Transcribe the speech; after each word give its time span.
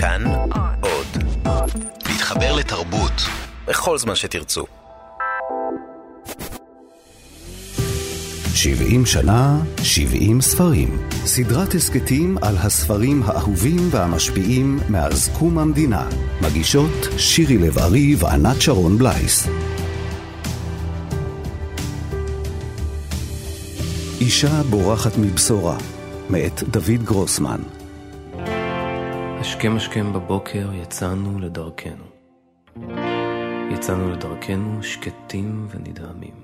כאן 0.00 0.24
עוד. 0.80 1.06
להתחבר 2.08 2.56
לתרבות 2.56 3.12
בכל 3.66 3.98
זמן 3.98 4.14
שתרצו. 4.14 4.64
70 8.54 9.06
שנה, 9.06 9.60
70 9.82 10.40
ספרים. 10.40 10.98
סדרת 11.24 11.74
הסכתים 11.74 12.38
על 12.42 12.56
הספרים 12.56 13.22
האהובים 13.22 13.88
והמשפיעים 13.90 14.78
מאז 14.88 15.30
קום 15.38 15.58
המדינה. 15.58 16.08
מגישות 16.42 17.06
שירי 17.16 17.58
לב-ארי 17.58 18.14
וענת 18.18 18.60
שרון 18.60 18.98
בלייס. 18.98 19.48
אישה 24.20 24.62
בורחת 24.70 25.12
מבשורה, 25.18 25.76
מאת 26.30 26.62
דוד 26.62 27.02
גרוסמן. 27.04 27.77
השכם 29.40 29.76
השכם 29.76 30.12
בבוקר 30.12 30.70
יצאנו 30.82 31.38
לדרכנו. 31.38 32.04
יצאנו 33.70 34.10
לדרכנו 34.10 34.82
שקטים 34.82 35.68
ונדהמים. 35.70 36.34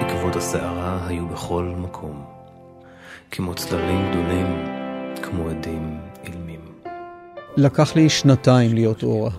עקבות 0.00 0.36
הסערה 0.36 1.06
היו 1.08 1.28
בכל 1.28 1.74
מקום, 1.78 2.24
כמו 3.30 3.54
צללים 3.54 4.10
גדולים, 4.10 4.46
כמו 5.22 5.48
עדים 5.48 5.98
אילמים. 6.24 6.60
לקח 7.56 7.96
לי 7.96 8.08
שנתיים 8.08 8.74
להיות 8.74 9.02
אורה, 9.02 9.30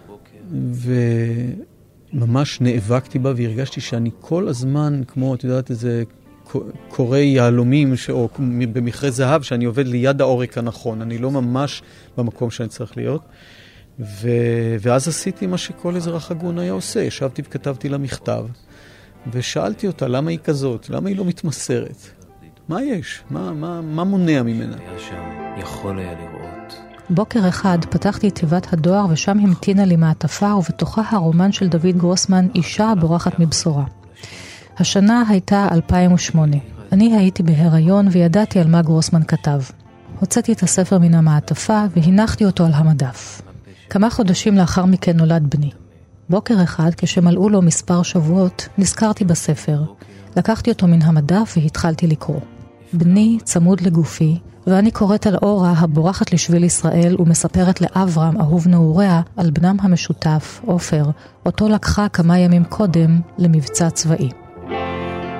וממש 2.13 2.61
נאבקתי 2.61 3.19
בה 3.19 3.33
והרגשתי 3.35 3.81
שאני 3.81 4.09
כל 4.19 4.47
הזמן, 4.47 5.01
כמו, 5.07 5.35
את 5.35 5.43
יודעת, 5.43 5.69
איזה 5.69 6.03
קורא 6.89 7.17
יהלומים, 7.17 7.93
או 8.09 8.29
במכרה 8.73 9.11
זהב, 9.11 9.41
שאני 9.41 9.65
עובד 9.65 9.87
ליד 9.87 10.21
העורק 10.21 10.57
הנכון, 10.57 11.01
אני 11.01 11.17
לא 11.17 11.31
ממש 11.31 11.81
במקום 12.17 12.51
שאני 12.51 12.69
צריך 12.69 12.97
להיות. 12.97 13.21
ו... 13.99 14.29
ואז 14.81 15.07
עשיתי 15.07 15.47
מה 15.47 15.57
שכל 15.57 15.95
אזרח 15.95 16.31
הגון 16.31 16.59
היה 16.59 16.71
עושה, 16.71 17.01
ישבתי 17.01 17.41
וכתבתי 17.45 17.89
לה 17.89 17.97
מכתב. 17.97 18.45
ושאלתי 19.31 19.87
אותה 19.87 20.07
למה 20.07 20.31
היא 20.31 20.39
כזאת, 20.43 20.89
למה 20.89 21.09
היא 21.09 21.17
לא 21.17 21.25
מתמסרת. 21.25 21.97
מה 22.69 22.83
יש? 22.83 23.23
מה, 23.29 23.53
מה, 23.53 23.81
מה 23.81 24.03
מונע 24.03 24.43
ממנה? 24.43 24.75
היה 24.79 24.99
שם, 24.99 25.61
יכול 25.61 25.99
היה 25.99 26.13
לראות. 26.13 26.75
בוקר 27.09 27.49
אחד 27.49 27.77
פתחתי 27.89 28.27
את 28.27 28.35
תיבת 28.35 28.73
הדואר 28.73 29.05
ושם 29.09 29.39
המתינה 29.39 29.85
לי 29.85 29.95
מעטפה 29.95 30.55
ובתוכה 30.55 31.01
הרומן 31.11 31.51
של 31.51 31.67
דוד 31.67 31.97
גרוסמן, 31.97 32.47
אישה 32.55 32.89
הבורחת 32.89 33.39
מבשורה. 33.39 33.83
השנה 34.77 35.23
הייתה 35.29 35.67
2008. 35.71 36.57
אני 36.91 37.17
הייתי 37.17 37.43
בהיריון 37.43 38.07
וידעתי 38.11 38.59
על 38.59 38.67
מה 38.67 38.81
גרוסמן 38.81 39.23
כתב. 39.23 39.61
הוצאתי 40.19 40.53
את 40.53 40.63
הספר 40.63 40.99
מן 40.99 41.13
המעטפה 41.13 41.83
והנחתי 41.95 42.45
אותו 42.45 42.65
על 42.65 42.71
המדף. 42.73 43.41
כמה 43.89 44.09
חודשים 44.09 44.57
לאחר 44.57 44.85
מכן 44.85 45.17
נולד 45.17 45.55
בני. 45.55 45.69
בוקר 46.29 46.63
אחד, 46.63 46.89
כשמלאו 46.97 47.49
לו 47.49 47.61
מספר 47.61 48.03
שבועות, 48.03 48.67
נזכרתי 48.77 49.25
בספר. 49.25 49.83
לקחתי 50.37 50.71
אותו 50.71 50.87
מן 50.87 51.01
המדף 51.01 51.55
והתחלתי 51.57 52.07
לקרוא. 52.07 52.39
בני 52.93 53.37
צמוד 53.43 53.81
לגופי, 53.81 54.39
ואני 54.67 54.91
קוראת 54.91 55.27
על 55.27 55.35
אורה 55.41 55.73
הבורחת 55.77 56.33
לשביל 56.33 56.63
ישראל 56.63 57.15
ומספרת 57.19 57.81
לאברהם, 57.81 58.41
אהוב 58.41 58.67
נעוריה, 58.67 59.21
על 59.37 59.51
בנם 59.51 59.77
המשותף, 59.81 60.61
עופר, 60.65 61.05
אותו 61.45 61.69
לקחה 61.69 62.09
כמה 62.09 62.39
ימים 62.39 62.63
קודם 62.63 63.19
למבצע 63.37 63.89
צבאי. 63.89 64.42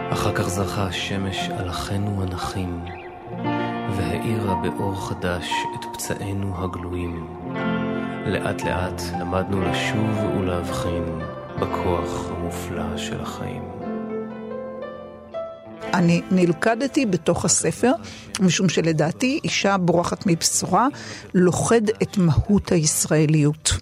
אחר 0.09 0.36
כך 0.36 0.48
זרחה 0.48 0.84
השמש 0.84 1.50
על 1.58 1.70
אחינו 1.70 2.23
הנחים, 2.23 2.80
והאירה 3.98 4.56
באור 4.56 5.08
חדש 5.08 5.52
את 5.76 5.86
פצעינו 5.94 6.64
הגלויים. 6.64 7.28
לאט 8.26 8.62
לאט 8.64 9.02
למדנו 9.20 9.62
לשוב 9.62 10.38
ולהבחין 10.40 11.04
בכוח 11.59 12.31
המופלא 12.31 12.98
של 12.98 13.22
החיים. 13.22 13.64
אני 15.94 16.22
נלכדתי 16.31 17.06
בתוך 17.06 17.46
הספר, 17.46 17.91
משום 18.40 18.70
שלדעתי 18.70 19.40
אישה 19.44 19.78
בורחת 19.78 20.24
מבשורה 20.28 20.88
לוכד 21.34 21.90
את 21.90 22.18
מהות 22.18 22.72
הישראליות. 22.72 23.74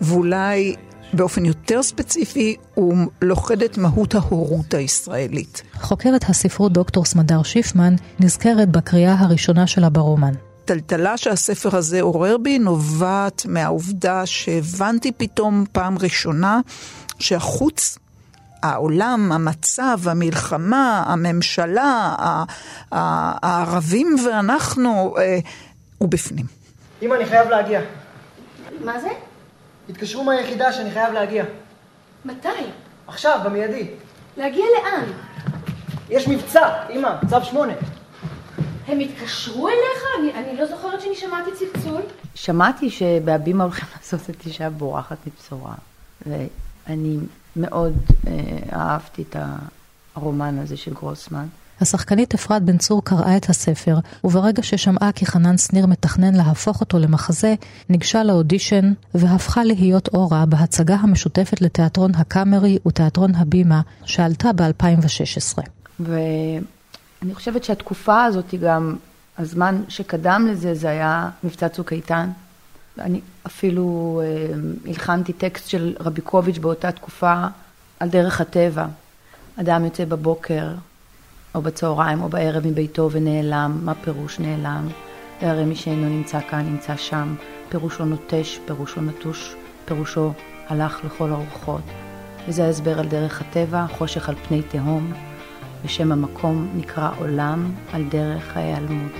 ואולי 0.00 0.74
באופן 1.12 1.44
יותר 1.44 1.82
ספציפי, 1.82 2.56
הוא 2.74 2.96
לוכד 3.22 3.62
את 3.62 3.78
מהות 3.78 4.14
ההורות 4.14 4.74
הישראלית. 4.74 5.62
חוקרת 5.74 6.24
הספרות 6.28 6.72
דוקטור 6.72 7.04
סמדר 7.04 7.42
שיפמן 7.42 7.94
נזכרת 8.20 8.68
בקריאה 8.68 9.14
הראשונה 9.18 9.66
שלה 9.66 9.88
ברומן. 9.88 10.32
הטלטלה 10.64 11.16
שהספר 11.16 11.76
הזה 11.76 12.00
עורר 12.00 12.36
בי 12.38 12.58
נובעת 12.58 13.42
מהעובדה 13.48 14.26
שהבנתי 14.26 15.12
פתאום 15.12 15.64
פעם 15.72 15.98
ראשונה 15.98 16.60
שהחוץ 17.18 17.98
העולם, 18.62 19.32
המצב, 19.32 19.98
המלחמה, 20.04 21.04
הממשלה, 21.06 22.14
הערבים 22.92 24.16
ואנחנו, 24.26 25.14
אה, 25.18 25.38
הוא 25.98 26.08
בפנים. 26.08 26.46
אמא, 27.02 27.14
אני 27.14 27.26
חייב 27.26 27.48
להגיע. 27.48 27.80
מה 28.84 29.00
זה? 29.00 29.08
התקשרו 29.92 30.24
מהיחידה 30.24 30.72
שאני 30.72 30.90
חייב 30.90 31.12
להגיע. 31.12 31.44
מתי? 32.24 32.48
עכשיו, 33.06 33.40
במיידי. 33.44 33.90
להגיע 34.36 34.64
לאן? 34.76 35.04
יש 36.10 36.28
מבצע, 36.28 36.88
אמא, 36.90 37.10
צו 37.30 37.44
שמונה. 37.44 37.72
הם 38.86 39.00
התקשרו 39.00 39.68
אליך? 39.68 40.04
אני, 40.18 40.44
אני 40.44 40.56
לא 40.56 40.66
זוכרת 40.66 41.00
שאני 41.00 41.16
שמעתי 41.16 41.50
צלצול. 41.58 42.02
שמעתי 42.34 42.90
שבהבימה 42.90 43.64
הולכים 43.64 43.88
לעשות 43.96 44.30
את 44.30 44.46
אישה 44.46 44.70
בורחת 44.70 45.16
מבשורה, 45.26 45.74
ואני 46.26 47.18
מאוד 47.56 47.94
אה, 48.26 48.32
אהבתי 48.72 49.22
את 49.22 49.36
הרומן 50.14 50.58
הזה 50.58 50.76
של 50.76 50.94
גרוסמן. 50.94 51.46
השחקנית 51.82 52.34
אפרת 52.34 52.62
בן 52.62 52.78
צור 52.78 53.04
קראה 53.04 53.36
את 53.36 53.50
הספר, 53.50 53.98
וברגע 54.24 54.62
ששמעה 54.62 55.12
כי 55.12 55.26
חנן 55.26 55.58
שניר 55.58 55.86
מתכנן 55.86 56.34
להפוך 56.34 56.80
אותו 56.80 56.98
למחזה, 56.98 57.54
ניגשה 57.88 58.22
לאודישן 58.22 58.92
והפכה 59.14 59.64
להיות 59.64 60.08
אורה 60.14 60.46
בהצגה 60.46 60.94
המשותפת 60.94 61.60
לתיאטרון 61.60 62.14
הקאמרי 62.14 62.78
ותיאטרון 62.86 63.34
הבימה, 63.34 63.80
שעלתה 64.04 64.52
ב-2016. 64.52 65.58
אני 67.22 67.34
חושבת 67.34 67.64
שהתקופה 67.64 68.24
הזאת 68.24 68.50
היא 68.50 68.60
גם, 68.60 68.96
הזמן 69.38 69.82
שקדם 69.88 70.46
לזה, 70.50 70.74
זה 70.74 70.88
היה 70.88 71.30
מבצע 71.44 71.68
צוק 71.68 71.92
איתן. 71.92 72.30
אני 72.98 73.20
אפילו 73.46 74.20
אה, 74.24 74.54
הלחנתי 74.86 75.32
טקסט 75.32 75.68
של 75.68 75.94
רביקוביץ' 76.00 76.58
באותה 76.58 76.92
תקופה 76.92 77.34
על 78.00 78.08
דרך 78.08 78.40
הטבע. 78.40 78.86
אדם 79.56 79.84
יוצא 79.84 80.04
בבוקר, 80.04 80.68
או 81.54 81.62
בצהריים, 81.62 82.22
או 82.22 82.28
בערב 82.28 82.66
מביתו 82.66 83.08
ונעלם, 83.12 83.78
מה 83.82 83.94
פירוש 83.94 84.40
נעלם? 84.40 84.88
והרי 85.42 85.64
מי 85.64 85.74
שאינו 85.74 86.08
נמצא 86.08 86.40
כאן 86.40 86.60
נמצא 86.60 86.96
שם, 86.96 87.34
פירושו 87.68 88.04
נוטש, 88.04 88.58
פירושו 88.66 89.00
נטוש, 89.00 89.54
פירושו 89.84 90.32
הלך 90.68 91.04
לכל 91.04 91.30
הרוחות. 91.32 91.82
וזה 92.48 92.64
ההסבר 92.64 92.98
על 92.98 93.08
דרך 93.08 93.40
הטבע, 93.40 93.86
חושך 93.86 94.28
על 94.28 94.34
פני 94.48 94.62
תהום. 94.62 95.12
ושם 95.84 96.12
המקום 96.12 96.68
נקרא 96.76 97.10
עולם 97.18 97.70
על 97.92 98.04
דרך 98.08 98.56
ההיעלמות. 98.56 99.12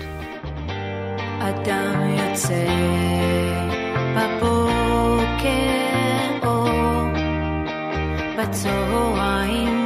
אדם 1.40 2.00
יוצא 2.18 2.66
בבוקר 4.16 5.48
או 6.46 6.64
בצהריים 8.38 9.81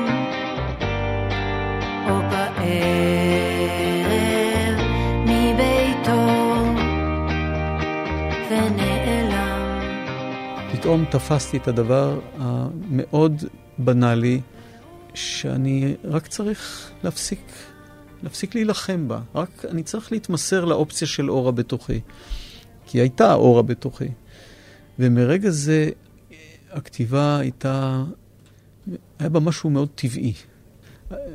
פתאום 10.72 11.04
תפסתי 11.10 11.57
את 11.57 11.69
הדבר 11.69 12.21
המאוד 12.39 13.45
בנאלי. 13.78 14.41
שאני 15.16 15.95
רק 16.04 16.27
צריך 16.27 16.91
להפסיק, 17.03 17.41
להפסיק 18.22 18.54
להילחם 18.54 19.09
בה. 19.09 19.21
רק 19.34 19.65
אני 19.65 19.83
צריך 19.83 20.13
להתמסר 20.13 20.65
לאופציה 20.65 21.09
של 21.09 21.31
אורה 21.31 21.53
בתוכי. 21.53 22.01
כי 22.86 23.01
הייתה 23.01 23.34
אורה 23.34 23.63
בתוכי. 23.63 24.09
ומרגע 24.98 25.51
זה 25.51 25.91
הכתיבה 26.71 27.39
הייתה, 27.39 28.04
היה 29.19 29.28
בה 29.28 29.41
משהו 29.41 29.71
מאוד 29.71 29.89
טבעי. 29.95 30.33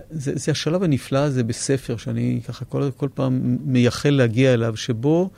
זה, 0.09 0.31
זה 0.35 0.51
השלב 0.51 0.83
הנפלא 0.83 1.19
הזה 1.19 1.43
בספר, 1.43 1.97
שאני 1.97 2.41
ככה 2.47 2.65
כל, 2.65 2.89
כל 2.97 3.09
פעם 3.13 3.57
מייחל 3.63 4.09
להגיע 4.09 4.53
אליו, 4.53 4.77
שבו 4.77 5.29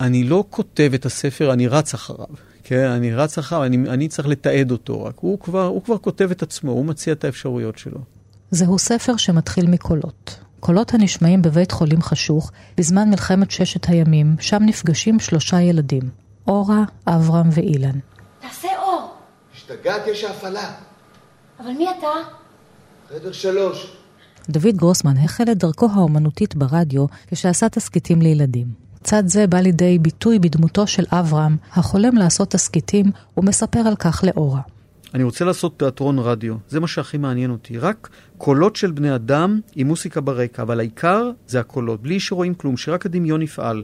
אני 0.00 0.24
לא 0.24 0.44
כותב 0.50 0.90
את 0.94 1.06
הספר, 1.06 1.52
אני 1.52 1.68
רץ 1.68 1.94
אחריו. 1.94 2.26
כן, 2.64 2.86
אני 2.86 3.14
רץ 3.14 3.38
אחריו, 3.38 3.64
אני, 3.64 3.76
אני 3.90 4.08
צריך 4.08 4.28
לתעד 4.28 4.70
אותו 4.70 5.04
רק. 5.04 5.18
הוא 5.18 5.38
כבר, 5.38 5.66
הוא 5.66 5.82
כבר 5.82 5.98
כותב 5.98 6.30
את 6.30 6.42
עצמו, 6.42 6.70
הוא 6.70 6.84
מציע 6.84 7.12
את 7.12 7.24
האפשרויות 7.24 7.78
שלו. 7.78 7.98
זהו 8.50 8.78
ספר 8.78 9.16
שמתחיל 9.16 9.66
מקולות. 9.66 10.38
קולות 10.60 10.94
הנשמעים 10.94 11.42
בבית 11.42 11.72
חולים 11.72 12.02
חשוך 12.02 12.52
בזמן 12.78 13.10
מלחמת 13.10 13.50
ששת 13.50 13.88
הימים, 13.88 14.36
שם 14.40 14.62
נפגשים 14.62 15.20
שלושה 15.20 15.60
ילדים. 15.60 16.02
אורה, 16.48 16.82
אברהם 17.06 17.48
ואילן. 17.52 17.98
תעשה 18.40 18.68
אור. 18.82 19.14
השתגעת, 19.54 20.06
יש 20.06 20.24
הפעלה. 20.24 20.72
אבל 21.60 21.70
מי 21.70 21.86
אתה? 21.98 22.41
חדר 23.14 23.32
שלוש. 23.32 23.92
דוד 24.48 24.76
גרוסמן 24.76 25.16
החל 25.16 25.44
את 25.52 25.58
דרכו 25.58 25.88
האומנותית 25.94 26.54
ברדיו 26.56 27.06
כשעשה 27.26 27.68
תסכיתים 27.68 28.22
לילדים. 28.22 28.66
צד 29.02 29.22
זה 29.26 29.46
בא 29.46 29.58
לידי 29.58 29.98
ביטוי 29.98 30.38
בדמותו 30.38 30.86
של 30.86 31.04
אברהם, 31.10 31.56
החולם 31.72 32.16
לעשות 32.16 32.50
תסכיתים 32.50 33.06
ומספר 33.36 33.78
על 33.78 33.96
כך 33.96 34.24
לאורה. 34.24 34.60
אני 35.14 35.22
רוצה 35.22 35.44
לעשות 35.44 35.78
תיאטרון 35.78 36.18
רדיו, 36.18 36.54
זה 36.68 36.80
מה 36.80 36.86
שהכי 36.86 37.18
מעניין 37.18 37.50
אותי. 37.50 37.78
רק 37.78 38.08
קולות 38.38 38.76
של 38.76 38.90
בני 38.90 39.14
אדם 39.14 39.60
עם 39.74 39.86
מוסיקה 39.86 40.20
ברקע, 40.20 40.62
אבל 40.62 40.78
העיקר 40.78 41.30
זה 41.46 41.60
הקולות, 41.60 42.02
בלי 42.02 42.20
שרואים 42.20 42.54
כלום, 42.54 42.76
שרק 42.76 43.06
הדמיון 43.06 43.42
יפעל. 43.42 43.82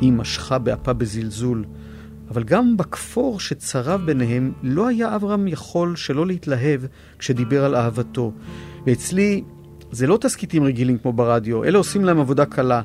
היא 0.00 0.12
משכה 0.12 0.58
באפה 0.58 0.92
בזלזול. 0.92 1.64
אבל 2.30 2.44
גם 2.44 2.76
בכפור 2.76 3.40
שצרב 3.40 4.00
ביניהם, 4.06 4.52
לא 4.62 4.88
היה 4.88 5.16
אברהם 5.16 5.48
יכול 5.48 5.96
שלא 5.96 6.26
להתלהב 6.26 6.80
כשדיבר 7.18 7.64
על 7.64 7.74
אהבתו. 7.74 8.32
ואצלי 8.86 9.42
זה 9.92 10.06
לא 10.06 10.18
תסכיתים 10.20 10.64
רגילים 10.64 10.98
כמו 10.98 11.12
ברדיו, 11.12 11.64
אלה 11.64 11.78
עושים 11.78 12.04
להם 12.04 12.20
עבודה 12.20 12.44
קלה. 12.44 12.82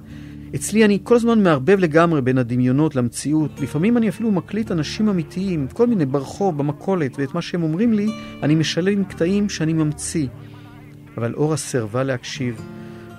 אצלי 0.56 0.86
אני 0.86 1.00
כל 1.04 1.16
הזמן 1.16 1.44
מערבב 1.44 1.80
לגמרי 1.80 2.22
בין 2.22 2.38
הדמיונות 2.38 2.96
למציאות. 2.96 3.52
לפעמים 3.62 3.98
אני 3.98 4.10
אפילו 4.10 4.32
מקליט 4.32 4.72
אנשים 4.72 5.10
אמיתיים, 5.10 5.68
כל 5.74 5.88
מיני 5.88 6.06
ברחוב, 6.06 6.58
במכולת, 6.58 7.12
ואת 7.20 7.34
מה 7.34 7.42
שהם 7.42 7.64
אומרים 7.64 7.94
לי, 7.94 8.08
אני 8.44 8.56
משלב 8.56 8.94
עם 8.94 9.04
קטעים 9.04 9.50
שאני 9.50 9.74
ממציא. 9.74 10.28
אבל 11.18 11.34
אורה 11.34 11.58
סירבה 11.58 12.04
להקשיב. 12.04 12.62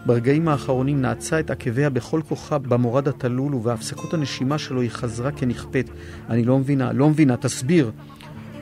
ברגעים 0.07 0.49
האחרונים 0.49 1.03
נעצה 1.03 1.41
את 1.41 1.51
עקביה 1.51 1.91
בכל 1.91 2.21
כוחה 2.29 2.59
במורד 2.59 3.09
התלול, 3.09 3.55
ובהפסקות 3.55 4.15
הנשימה 4.15 4.59
שלו 4.59 4.81
היא 4.81 4.91
חזרה 4.91 5.33
כנכפת. 5.33 5.91
אני 6.31 6.45
לא 6.45 6.59
מבינה, 6.59 6.93
לא 6.93 7.09
מבינה, 7.09 7.37
תסביר. 7.37 7.91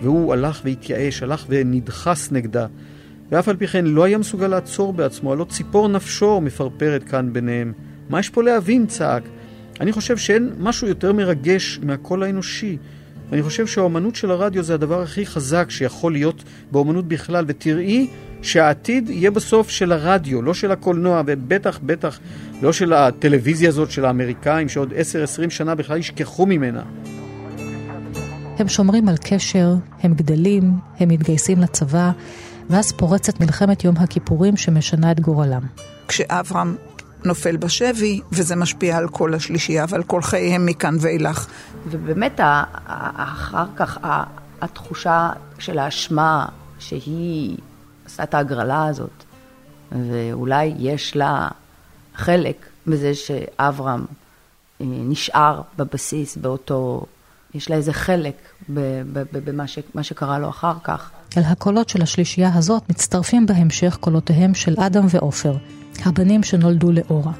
והוא 0.02 0.32
הלך 0.32 0.60
והתייאש, 0.64 1.22
הלך 1.22 1.46
ונדחס 1.48 2.32
נגדה. 2.32 2.66
ואף 3.30 3.48
על 3.48 3.56
פי 3.56 3.66
כן 3.66 3.84
לא 3.84 4.04
היה 4.04 4.18
מסוגל 4.18 4.46
לעצור 4.46 4.92
בעצמו, 4.92 5.32
הלא 5.32 5.44
ציפור 5.44 5.88
נפשו 5.88 6.40
מפרפרת 6.40 7.02
כאן 7.02 7.32
ביניהם. 7.32 7.72
מה 8.08 8.20
יש 8.20 8.30
פה 8.30 8.42
להבין? 8.42 8.86
צעק. 8.86 9.22
אני 9.80 9.92
חושב 9.92 10.16
שאין 10.16 10.52
משהו 10.58 10.88
יותר 10.88 11.12
מרגש 11.12 11.80
מהקול 11.82 12.22
האנושי. 12.22 12.78
ואני 13.30 13.42
חושב 13.42 13.66
שהאומנות 13.66 14.14
של 14.14 14.30
הרדיו 14.30 14.62
זה 14.62 14.74
הדבר 14.74 15.02
הכי 15.02 15.26
חזק 15.26 15.70
שיכול 15.70 16.12
להיות 16.12 16.44
באומנות 16.70 17.08
בכלל, 17.08 17.44
ותראי 17.48 18.08
שהעתיד 18.44 19.10
יהיה 19.10 19.30
בסוף 19.30 19.70
של 19.70 19.92
הרדיו, 19.92 20.42
לא 20.42 20.54
של 20.54 20.72
הקולנוע, 20.72 21.22
ובטח, 21.26 21.78
בטח, 21.82 22.18
לא 22.62 22.72
של 22.72 22.92
הטלוויזיה 22.92 23.68
הזאת 23.68 23.90
של 23.90 24.04
האמריקאים, 24.04 24.68
שעוד 24.68 24.92
10-20 25.46 25.50
שנה 25.50 25.74
בכלל 25.74 25.98
ישכחו 25.98 26.46
ממנה. 26.46 26.82
הם 28.58 28.68
שומרים 28.68 29.08
על 29.08 29.16
קשר, 29.16 29.74
הם 30.00 30.14
גדלים, 30.14 30.72
הם 31.00 31.08
מתגייסים 31.08 31.58
לצבא, 31.58 32.10
ואז 32.70 32.92
פורצת 32.92 33.40
מלחמת 33.40 33.84
יום 33.84 33.96
הכיפורים 33.96 34.56
שמשנה 34.56 35.10
את 35.10 35.20
גורלם. 35.20 35.62
כשאברהם 36.08 36.76
נופל 37.24 37.56
בשבי, 37.56 38.20
וזה 38.32 38.56
משפיע 38.56 38.96
על 38.96 39.08
כל 39.08 39.34
השלישייה 39.34 39.84
ועל 39.88 40.02
כל 40.02 40.22
חייהם 40.22 40.66
מכאן 40.66 40.96
ואילך. 41.00 41.46
ובאמת, 41.90 42.40
אחר 43.16 43.66
כך, 43.76 43.98
התחושה 44.60 45.30
של 45.58 45.78
האשמה 45.78 46.46
שהיא 46.78 47.56
עשתה 48.14 48.22
את 48.22 48.34
ההגרלה 48.34 48.86
הזאת, 48.86 49.24
ואולי 49.92 50.74
יש 50.78 51.16
לה 51.16 51.48
חלק 52.14 52.66
בזה 52.86 53.14
שאברהם 53.14 54.04
אה, 54.80 54.86
נשאר 54.88 55.62
בבסיס 55.76 56.36
באותו, 56.36 57.06
יש 57.54 57.70
לה 57.70 57.76
איזה 57.76 57.92
חלק 57.92 58.34
במה 58.68 60.02
שקרה 60.02 60.38
לו 60.38 60.48
אחר 60.48 60.74
כך. 60.84 61.10
אל 61.36 61.42
הקולות 61.42 61.88
של 61.88 62.02
השלישייה 62.02 62.50
הזאת 62.54 62.82
מצטרפים 62.90 63.46
בהמשך 63.46 63.96
קולותיהם 64.00 64.54
של 64.54 64.80
אדם 64.80 65.06
ועופר, 65.10 65.56
הבנים 66.04 66.42
שנולדו 66.42 66.92
לאורה. 66.92 67.32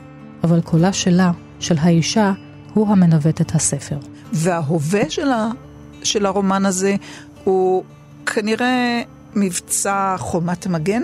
אבל 0.45 0.61
קולה 0.61 0.93
שלה, 0.93 1.31
של 1.61 1.79
האישה, 1.79 2.33
הוא 2.75 2.89
המנווט 2.89 3.41
את 3.41 3.55
הספר. 3.55 3.99
וההווה 4.33 5.11
של, 5.11 5.29
ה, 5.31 5.51
של 6.03 6.27
הרומן 6.27 6.67
הזה 6.67 6.97
הוא 7.45 7.85
כנראה 8.27 9.03
מבצע 9.37 10.15
חומת 10.19 10.67
מגן, 10.67 11.03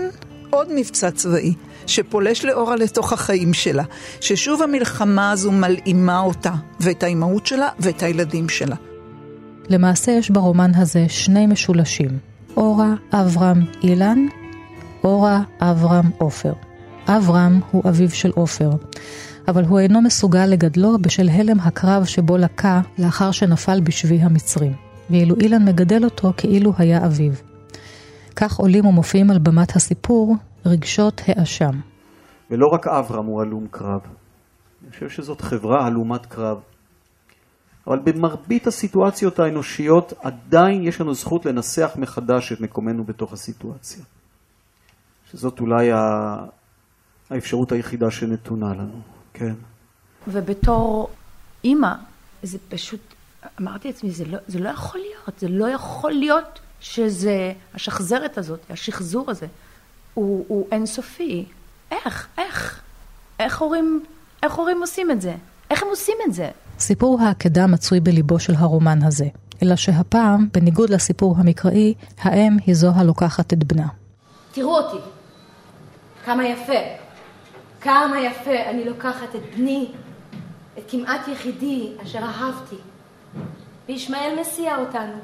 עוד 0.50 0.68
מבצע 0.74 1.10
צבאי, 1.10 1.54
שפולש 1.86 2.44
לאורה 2.44 2.76
לתוך 2.76 3.12
החיים 3.12 3.54
שלה, 3.54 3.84
ששוב 4.20 4.62
המלחמה 4.62 5.30
הזו 5.30 5.52
מלאימה 5.52 6.20
אותה, 6.20 6.52
ואת 6.80 7.02
האימהות 7.02 7.46
שלה 7.46 7.68
ואת 7.78 8.02
הילדים 8.02 8.48
שלה. 8.48 8.76
למעשה 9.68 10.12
יש 10.12 10.30
ברומן 10.30 10.70
הזה 10.74 11.04
שני 11.08 11.46
משולשים, 11.46 12.18
אורה, 12.56 12.94
אברהם, 13.12 13.64
אילן, 13.82 14.26
אורה, 15.04 15.42
אברהם, 15.60 16.10
עופר. 16.18 16.52
אברהם 17.06 17.60
הוא 17.70 17.82
אביו 17.88 18.10
של 18.10 18.30
עופר, 18.34 18.70
אבל 19.48 19.64
הוא 19.64 19.78
אינו 19.78 20.02
מסוגל 20.02 20.46
לגדלו 20.46 20.98
בשל 21.00 21.28
הלם 21.28 21.60
הקרב 21.60 22.04
שבו 22.04 22.36
לקה 22.36 22.80
לאחר 22.98 23.30
שנפל 23.30 23.80
בשבי 23.80 24.20
המצרים, 24.20 24.72
ואילו 25.10 25.36
אילן 25.40 25.64
מגדל 25.64 26.04
אותו 26.04 26.32
כאילו 26.36 26.72
היה 26.78 27.06
אביו. 27.06 27.32
כך 28.40 28.56
עולים 28.56 28.86
ומופיעים 28.86 29.30
על 29.30 29.38
במת 29.38 29.76
הסיפור 29.76 30.36
רגשות 30.66 31.20
האשם. 31.26 31.80
ולא 32.50 32.66
רק 32.66 32.86
אברהם 32.86 33.26
הוא 33.26 33.40
הלום 33.40 33.66
קרב. 33.70 34.00
אני 34.82 34.90
חושב 34.90 35.08
שזאת 35.08 35.40
חברה 35.40 35.86
הלומת 35.86 36.26
קרב. 36.26 36.58
אבל 37.86 37.98
במרבית 37.98 38.66
הסיטואציות 38.66 39.38
האנושיות 39.38 40.12
עדיין 40.22 40.82
יש 40.82 41.00
לנו 41.00 41.14
זכות 41.14 41.46
לנסח 41.46 41.90
מחדש 41.96 42.52
את 42.52 42.60
מקומנו 42.60 43.04
בתוך 43.04 43.32
הסיטואציה. 43.32 44.04
שזאת 45.30 45.60
אולי 45.60 45.90
האפשרות 47.30 47.72
היחידה 47.72 48.10
שנתונה 48.10 48.74
לנו, 48.74 49.00
כן. 49.32 49.54
ובתור 50.28 51.10
אימא, 51.64 51.92
זה 52.42 52.58
פשוט, 52.68 53.00
אמרתי 53.60 53.88
לעצמי, 53.88 54.10
זה 54.10 54.24
לא, 54.24 54.38
זה 54.46 54.58
לא 54.58 54.68
יכול 54.68 55.00
להיות, 55.00 55.38
זה 55.38 55.48
לא 55.48 55.68
יכול 55.68 56.12
להיות 56.12 56.60
שזה, 56.80 57.52
השחזרת 57.74 58.38
הזאת, 58.38 58.60
השחזור 58.70 59.30
הזה, 59.30 59.46
הוא, 60.14 60.44
הוא 60.48 60.68
אינסופי. 60.72 61.44
איך, 61.90 62.28
איך? 62.38 62.80
איך 63.38 63.60
הורים, 63.60 64.02
איך 64.42 64.54
הורים 64.54 64.80
עושים 64.80 65.10
את 65.10 65.20
זה? 65.20 65.34
איך 65.70 65.82
הם 65.82 65.88
עושים 65.88 66.16
את 66.26 66.34
זה? 66.34 66.50
סיפור 66.78 67.20
העקדה 67.20 67.66
מצוי 67.66 68.00
בליבו 68.00 68.38
של 68.38 68.54
הרומן 68.54 69.02
הזה, 69.02 69.26
אלא 69.62 69.76
שהפעם, 69.76 70.48
בניגוד 70.52 70.90
לסיפור 70.90 71.34
המקראי, 71.38 71.94
האם 72.18 72.56
היא 72.66 72.74
זו 72.74 72.90
הלוקחת 72.94 73.52
את 73.52 73.64
בנה. 73.64 73.86
תראו 74.52 74.78
אותי, 74.78 75.04
כמה 76.24 76.48
יפה, 76.48 76.78
כמה 77.80 78.20
יפה 78.20 78.70
אני 78.70 78.84
לוקחת 78.84 79.36
את 79.36 79.56
בני, 79.56 79.88
את 80.78 80.82
כמעט 80.88 81.28
יחידי 81.28 81.92
אשר 82.02 82.18
אהבתי, 82.18 82.76
וישמעאל 83.88 84.40
מסיע 84.40 84.76
אותנו, 84.76 85.18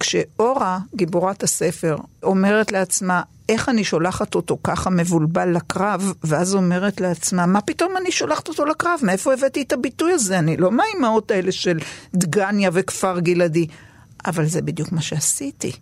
כשאורה, 0.00 0.78
גיבורת 0.94 1.42
הספר, 1.42 1.96
אומרת 2.22 2.72
לעצמה, 2.72 3.22
איך 3.48 3.68
אני 3.68 3.84
שולחת 3.84 4.34
אותו 4.34 4.58
ככה 4.64 4.90
מבולבל 4.90 5.48
לקרב, 5.56 6.12
ואז 6.24 6.54
אומרת 6.54 7.00
לעצמה, 7.00 7.46
מה 7.46 7.60
פתאום 7.60 7.96
אני 7.96 8.12
שולחת 8.12 8.48
אותו 8.48 8.64
לקרב? 8.64 9.00
מאיפה 9.02 9.32
הבאתי 9.32 9.62
את 9.62 9.72
הביטוי 9.72 10.12
הזה? 10.12 10.38
אני 10.38 10.56
לא 10.56 10.70
מהאימהות 10.70 11.30
האלה 11.30 11.52
של 11.52 11.78
דגניה 12.14 12.70
וכפר 12.72 13.20
גלעדי. 13.20 13.66
אבל 14.26 14.46
זה 14.46 14.62
בדיוק 14.62 14.92
מה 14.92 15.00
שעשיתי. 15.00 15.72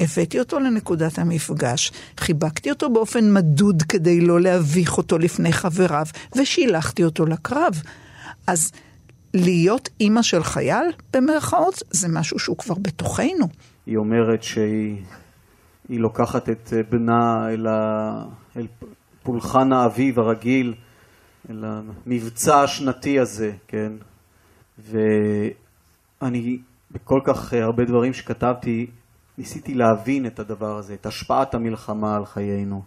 הבאתי 0.00 0.38
אותו 0.38 0.60
לנקודת 0.60 1.18
המפגש, 1.18 1.92
חיבקתי 2.20 2.70
אותו 2.70 2.90
באופן 2.90 3.32
מדוד 3.32 3.82
כדי 3.82 4.20
לא 4.20 4.40
להביך 4.40 4.98
אותו 4.98 5.18
לפני 5.18 5.52
חבריו, 5.52 6.06
ושילחתי 6.36 7.04
אותו 7.04 7.26
לקרב. 7.26 7.82
אז 8.46 8.72
להיות 9.34 9.88
אימא 10.00 10.22
של 10.22 10.42
חייל, 10.42 10.84
במרכאות, 11.12 11.82
זה 11.90 12.08
משהו 12.08 12.38
שהוא 12.38 12.56
כבר 12.56 12.74
בתוכנו. 12.82 13.48
היא 13.86 13.96
אומרת 13.96 14.42
שהיא 14.42 14.96
לוקחת 15.88 16.48
את 16.48 16.72
בנה 16.90 17.48
אל, 17.50 17.66
ה, 17.66 18.24
אל 18.56 18.66
פולחן 19.22 19.72
האביב 19.72 20.18
הרגיל, 20.18 20.74
אל 21.50 21.64
המבצע 21.64 22.60
השנתי 22.60 23.20
הזה, 23.20 23.52
כן? 23.68 23.92
ואני, 24.78 26.58
בכל 26.90 27.20
כך 27.24 27.52
הרבה 27.52 27.84
דברים 27.84 28.12
שכתבתי, 28.12 28.86
ניסיתי 29.38 29.74
להבין 29.74 30.26
את 30.26 30.38
הדבר 30.38 30.76
הזה, 30.76 30.94
את 30.94 31.06
השפעת 31.06 31.54
המלחמה 31.54 32.16
על 32.16 32.26
חיינו, 32.26 32.82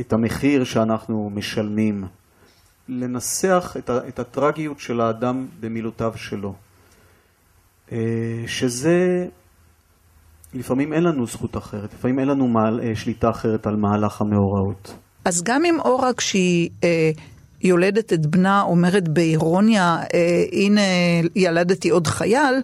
את 0.00 0.12
המחיר 0.12 0.64
שאנחנו 0.64 1.30
משלמים, 1.34 2.04
לנסח 2.90 3.76
את, 3.78 3.90
את 4.08 4.18
הטרגיות 4.18 4.80
של 4.80 5.00
האדם 5.00 5.46
במילותיו 5.60 6.12
שלו. 6.16 6.54
אה, 7.92 7.98
שזה, 8.46 9.26
לפעמים 10.54 10.92
אין 10.92 11.02
לנו 11.02 11.26
זכות 11.26 11.56
אחרת, 11.56 11.94
לפעמים 11.94 12.18
אין 12.18 12.28
לנו 12.28 12.48
מעל, 12.48 12.80
אה, 12.80 12.96
שליטה 12.96 13.30
אחרת 13.30 13.66
על 13.66 13.76
מהלך 13.76 14.20
המאורעות. 14.20 14.94
אז 15.24 15.42
גם 15.42 15.64
אם 15.64 15.80
אורה 15.80 16.12
כשהיא 16.12 16.70
אה, 16.84 17.10
יולדת 17.62 18.12
את 18.12 18.26
בנה, 18.26 18.62
אומרת 18.62 19.08
באירוניה, 19.08 19.96
אה, 20.14 20.44
הנה 20.52 20.80
ילדתי 21.36 21.90
עוד 21.90 22.06
חייל, 22.06 22.54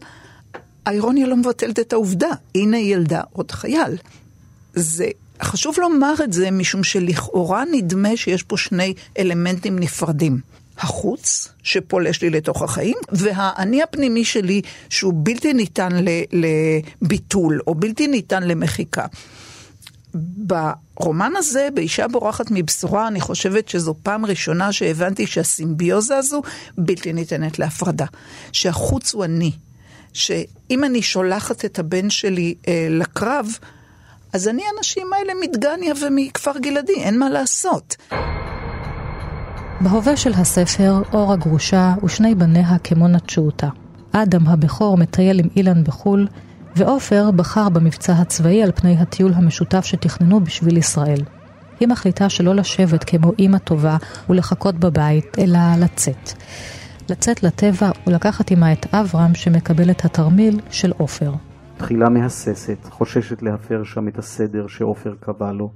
האירוניה 0.86 1.26
לא 1.26 1.36
מבטלת 1.36 1.78
את 1.78 1.92
העובדה, 1.92 2.30
הנה 2.54 2.78
ילדה 2.78 3.20
עוד 3.32 3.50
חייל. 3.50 3.96
זה 4.74 5.06
חשוב 5.42 5.76
לומר 5.78 6.14
את 6.24 6.32
זה 6.32 6.50
משום 6.50 6.84
שלכאורה 6.84 7.64
נדמה 7.72 8.16
שיש 8.16 8.42
פה 8.42 8.56
שני 8.56 8.94
אלמנטים 9.18 9.78
נפרדים. 9.78 10.40
החוץ, 10.78 11.48
שפולש 11.62 12.22
לי 12.22 12.30
לתוך 12.30 12.62
החיים, 12.62 12.96
והאני 13.12 13.82
הפנימי 13.82 14.24
שלי, 14.24 14.62
שהוא 14.88 15.12
בלתי 15.16 15.52
ניתן 15.52 15.88
לביטול, 16.32 17.60
או 17.66 17.74
בלתי 17.74 18.06
ניתן 18.06 18.42
למחיקה. 18.42 19.06
ברומן 20.14 21.32
הזה, 21.36 21.68
באישה 21.74 22.08
בורחת 22.08 22.46
מבשורה, 22.50 23.08
אני 23.08 23.20
חושבת 23.20 23.68
שזו 23.68 23.94
פעם 24.02 24.26
ראשונה 24.26 24.72
שהבנתי 24.72 25.26
שהסימביוזה 25.26 26.16
הזו 26.16 26.42
בלתי 26.78 27.12
ניתנת 27.12 27.58
להפרדה. 27.58 28.06
שהחוץ 28.52 29.14
הוא 29.14 29.24
אני. 29.24 29.52
שאם 30.12 30.84
אני 30.84 31.02
שולחת 31.02 31.64
את 31.64 31.78
הבן 31.78 32.10
שלי 32.10 32.54
אה, 32.68 32.86
לקרב, 32.90 33.58
אז 34.36 34.48
אני 34.48 34.62
הנשים 34.76 35.06
האלה 35.12 35.32
מדגניה 35.42 35.94
ומכפר 36.02 36.52
גלעדי, 36.58 36.94
אין 36.94 37.18
מה 37.18 37.30
לעשות. 37.30 37.96
בהווה 39.80 40.16
של 40.16 40.32
הספר, 40.32 41.02
אור 41.12 41.32
הגרושה 41.32 41.94
ושני 42.04 42.34
בניה 42.34 42.78
כמו 42.84 43.08
נטשו. 43.08 43.50
אדם 44.12 44.46
הבכור 44.46 44.96
מטייל 44.96 45.40
עם 45.40 45.48
אילן 45.56 45.84
בחו"ל, 45.84 46.26
ועופר 46.76 47.30
בחר 47.30 47.68
במבצע 47.68 48.12
הצבאי 48.12 48.62
על 48.62 48.72
פני 48.74 48.96
הטיול 48.98 49.32
המשותף 49.34 49.84
שתכננו 49.84 50.40
בשביל 50.40 50.76
ישראל. 50.76 51.20
היא 51.80 51.88
מחליטה 51.88 52.28
שלא 52.28 52.54
לשבת 52.54 53.04
כמו 53.04 53.32
אימא 53.38 53.58
טובה 53.58 53.96
ולחכות 54.30 54.74
בבית, 54.74 55.38
אלא 55.38 55.58
לצאת. 55.78 56.32
לצאת 57.08 57.42
לטבע 57.42 57.90
ולקחת 58.06 58.50
עמה 58.50 58.72
את 58.72 58.94
אברהם 58.94 59.34
שמקבל 59.34 59.90
את 59.90 60.04
התרמיל 60.04 60.60
של 60.70 60.92
עופר. 60.98 61.32
תחילה 61.78 62.06
מהססת, 62.10 62.84
חוששת 62.84 63.42
להפר 63.42 63.82
שם 63.84 64.08
את 64.08 64.18
הסדר 64.18 64.66
שעופר 64.66 65.14
קבע 65.20 65.52
לו. 65.52 65.68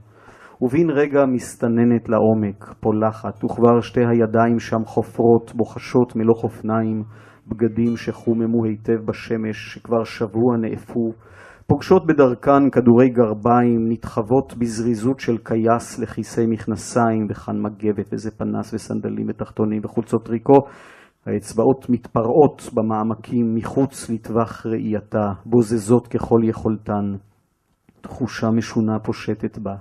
ובן 0.60 0.90
רגע 0.90 1.26
מסתננת 1.26 2.08
לעומק, 2.08 2.74
פולחת, 2.80 3.44
וכבר 3.44 3.80
שתי 3.80 4.00
הידיים 4.00 4.58
שם 4.58 4.84
חופרות, 4.84 5.52
בוחשות 5.54 6.16
מלוא 6.16 6.34
חופניים, 6.34 7.02
בגדים 7.46 7.96
שחוממו 7.96 8.64
היטב 8.64 9.06
בשמש, 9.06 9.74
שכבר 9.74 10.04
שבוע 10.04 10.56
נאפו, 10.60 11.12
פוגשות 11.66 12.06
בדרכן 12.06 12.70
כדורי 12.72 13.08
גרביים, 13.08 13.88
נתחבות 13.88 14.54
בזריזות 14.58 15.20
של 15.20 15.38
קייס 15.38 15.98
לכיסי 15.98 16.46
מכנסיים, 16.46 17.26
וכאן 17.30 17.62
מגבת 17.62 18.08
וזה 18.12 18.30
פנס 18.30 18.74
וסנדלים 18.74 19.26
ותחתונים 19.28 19.80
וחולצות 19.84 20.24
טריקו, 20.24 20.58
האצבעות 21.26 21.90
מתפרעות 21.90 22.70
במעמקים 22.74 23.54
מחוץ 23.54 24.10
לטווח 24.10 24.66
ראייתה, 24.66 25.32
בוזזות 25.46 26.06
ככל 26.06 26.40
יכולתן. 26.44 27.14
תחושה 28.00 28.50
משונה 28.50 28.98
פושטת 28.98 29.58
בה. 29.58 29.74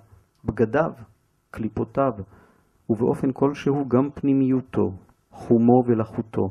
בגדיו, 0.46 0.92
קליפותיו, 1.52 2.12
ובאופן 2.90 3.32
כלשהו 3.34 3.88
גם 3.88 4.10
פנימיותו, 4.14 4.92
חומו 5.32 5.84
ולחותו. 5.88 6.50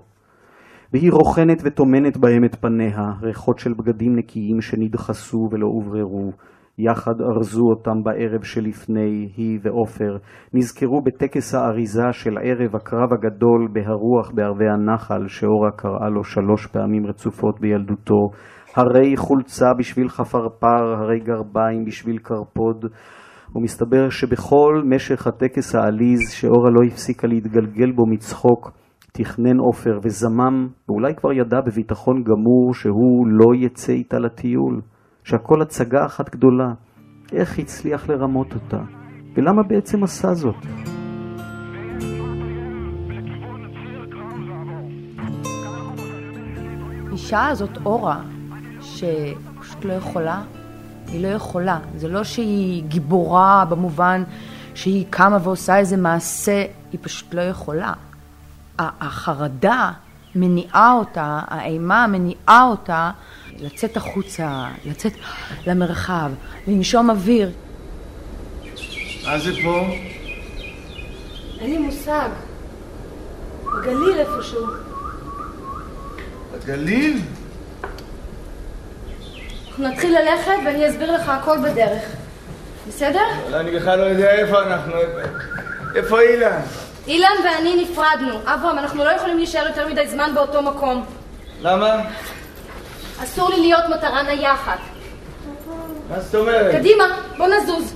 והיא 0.92 1.12
רוכנת 1.12 1.62
וטומנת 1.64 2.16
בהם 2.16 2.44
את 2.44 2.54
פניה, 2.54 3.12
ריחות 3.22 3.58
של 3.58 3.74
בגדים 3.74 4.16
נקיים 4.16 4.60
שנדחסו 4.60 5.48
ולא 5.50 5.66
הובררו, 5.66 6.32
יחד 6.78 7.20
ארזו 7.20 7.62
אותם 7.68 8.02
בערב 8.04 8.42
שלפני, 8.42 9.28
היא 9.36 9.58
ועופר, 9.62 10.16
נזכרו 10.54 11.00
בטקס 11.02 11.54
האריזה 11.54 12.12
של 12.12 12.38
ערב 12.42 12.76
הקרב 12.76 13.12
הגדול 13.12 13.68
בהרוח 13.72 14.30
בערבי 14.34 14.68
הנחל, 14.68 15.28
שאורה 15.28 15.70
קראה 15.76 16.08
לו 16.08 16.24
שלוש 16.24 16.66
פעמים 16.66 17.06
רצופות 17.06 17.60
בילדותו, 17.60 18.30
הרי 18.76 19.16
חולצה 19.16 19.66
בשביל 19.78 20.08
חפרפר, 20.08 20.94
הרי 20.98 21.20
גרביים 21.20 21.84
בשביל 21.84 22.18
קרפוד, 22.18 22.84
ומסתבר 23.54 24.08
שבכל 24.08 24.82
משך 24.84 25.26
הטקס 25.26 25.74
העליז, 25.74 26.20
שאורה 26.30 26.70
לא 26.70 26.80
הפסיקה 26.86 27.26
להתגלגל 27.26 27.92
בו 27.92 28.06
מצחוק, 28.06 28.70
תכנן 29.12 29.58
עופר 29.58 29.98
וזמם, 30.04 30.68
ואולי 30.88 31.14
כבר 31.16 31.32
ידע 31.32 31.60
בביטחון 31.66 32.22
גמור 32.22 32.74
שהוא 32.74 33.26
לא 33.26 33.66
יצא 33.66 33.92
איתה 33.92 34.18
לטיול. 34.18 34.80
שהכל 35.28 35.62
הצגה 35.62 36.06
אחת 36.06 36.30
גדולה. 36.30 36.72
איך 37.32 37.58
הצליח 37.58 38.08
לרמות 38.08 38.54
אותה? 38.54 38.80
ולמה 39.34 39.62
בעצם 39.62 40.04
עשה 40.04 40.34
זאת? 40.34 40.54
האישה 47.08 47.46
הזאת, 47.46 47.78
אורה, 47.86 48.20
שפשוט 48.80 49.84
לא 49.84 49.92
יכולה, 49.92 50.42
היא 51.06 51.22
לא 51.22 51.28
יכולה. 51.28 51.78
זה 51.96 52.08
לא 52.08 52.24
שהיא 52.24 52.82
גיבורה 52.82 53.64
במובן 53.68 54.22
שהיא 54.74 55.06
קמה 55.10 55.38
ועושה 55.42 55.76
איזה 55.76 55.96
מעשה, 55.96 56.64
היא 56.92 57.00
פשוט 57.02 57.34
לא 57.34 57.40
יכולה. 57.40 57.92
החרדה 58.78 59.92
מניעה 60.34 60.92
אותה, 60.92 61.40
האימה 61.46 62.06
מניעה 62.06 62.64
אותה 62.64 63.10
לצאת 63.60 63.96
החוצה, 63.96 64.68
לצאת 64.84 65.12
למרחב, 65.66 66.30
לנשום 66.66 67.10
אוויר. 67.10 67.50
מה 69.24 69.38
זה 69.38 69.50
פה? 69.62 69.86
אין 71.60 71.70
לי 71.70 71.78
מושג. 71.78 72.28
בגליל 73.64 74.18
איפשהו. 74.18 74.66
בגליל? 76.52 77.20
אנחנו 79.68 79.88
נתחיל 79.88 80.18
ללכת 80.18 80.52
ואני 80.66 80.88
אסביר 80.88 81.12
לך 81.14 81.28
הכל 81.28 81.58
בדרך. 81.58 82.02
בסדר? 82.88 83.24
אבל 83.48 83.54
אני 83.58 83.70
בכלל 83.70 83.98
לא 83.98 84.04
יודע 84.04 84.30
איפה 84.30 84.62
אנחנו... 84.62 84.92
איפה 85.94 86.20
אילן? 86.20 86.60
אילן 87.06 87.36
ואני 87.44 87.82
נפרדנו. 87.82 88.38
אברהם, 88.44 88.78
אנחנו 88.78 89.04
לא 89.04 89.10
יכולים 89.10 89.36
להישאר 89.36 89.66
יותר 89.66 89.88
מדי 89.88 90.08
זמן 90.08 90.30
באותו 90.34 90.62
מקום. 90.62 91.04
למה? 91.60 92.00
אסור 93.24 93.50
לי 93.50 93.60
להיות 93.60 93.84
מטרה 93.96 94.22
נייחת. 94.22 94.78
מה 96.10 96.20
זאת 96.20 96.34
אומרת? 96.34 96.74
קדימה, 96.74 97.04
בוא 97.36 97.46
נזוז. 97.46 97.94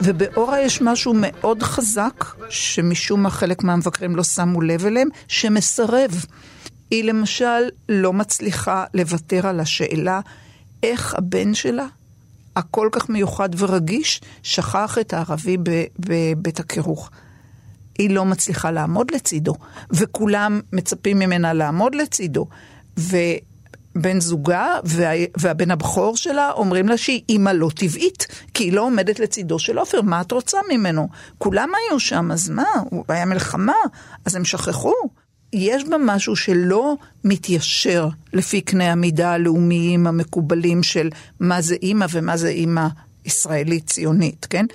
ובאורה 0.00 0.60
יש 0.60 0.82
משהו 0.82 1.12
מאוד 1.16 1.62
חזק, 1.62 2.24
שמשום 2.48 3.22
מה 3.22 3.30
חלק 3.30 3.64
מהמבקרים 3.64 4.16
לא 4.16 4.24
שמו 4.24 4.60
לב 4.60 4.86
אליהם, 4.86 5.08
שמסרב. 5.28 6.24
היא 6.90 7.04
למשל 7.04 7.68
לא 7.88 8.12
מצליחה 8.12 8.84
לוותר 8.94 9.46
על 9.46 9.60
השאלה 9.60 10.20
איך 10.82 11.14
הבן 11.14 11.54
שלה, 11.54 11.86
הכל 12.56 12.88
כך 12.92 13.08
מיוחד 13.08 13.48
ורגיש, 13.58 14.20
שכח 14.42 14.98
את 15.00 15.12
הערבי 15.12 15.56
בבית 15.98 16.60
הקירוך. 16.60 17.10
היא 17.98 18.10
לא 18.10 18.24
מצליחה 18.24 18.70
לעמוד 18.70 19.10
לצידו, 19.10 19.54
וכולם 19.90 20.60
מצפים 20.72 21.18
ממנה 21.18 21.52
לעמוד 21.52 21.94
לצידו. 21.94 22.46
ובן 22.96 24.20
זוגה 24.20 24.78
וה, 24.84 25.10
והבן 25.36 25.70
הבכור 25.70 26.16
שלה 26.16 26.50
אומרים 26.52 26.88
לה 26.88 26.96
שהיא 26.96 27.22
אימא 27.28 27.50
לא 27.50 27.70
טבעית, 27.74 28.26
כי 28.54 28.64
היא 28.64 28.72
לא 28.72 28.82
עומדת 28.82 29.18
לצידו 29.18 29.58
של 29.58 29.78
עופר, 29.78 30.02
מה 30.02 30.20
את 30.20 30.32
רוצה 30.32 30.58
ממנו? 30.72 31.08
כולם 31.38 31.68
היו 31.74 32.00
שם, 32.00 32.30
אז 32.32 32.48
מה? 32.48 32.64
היה 33.08 33.24
מלחמה, 33.24 33.76
אז 34.24 34.36
הם 34.36 34.44
שכחו. 34.44 34.92
יש 35.52 35.84
בה 35.84 35.96
משהו 36.00 36.36
שלא 36.36 36.96
מתיישר 37.24 38.08
לפי 38.32 38.60
קנה 38.60 38.92
המידה 38.92 39.32
הלאומיים 39.32 40.06
המקובלים 40.06 40.82
של 40.82 41.10
מה 41.40 41.60
זה 41.60 41.76
אימא 41.82 42.06
ומה 42.10 42.36
זה 42.36 42.48
אימא 42.48 42.86
ישראלית 43.24 43.86
ציונית, 43.86 44.46
כן? 44.50 44.66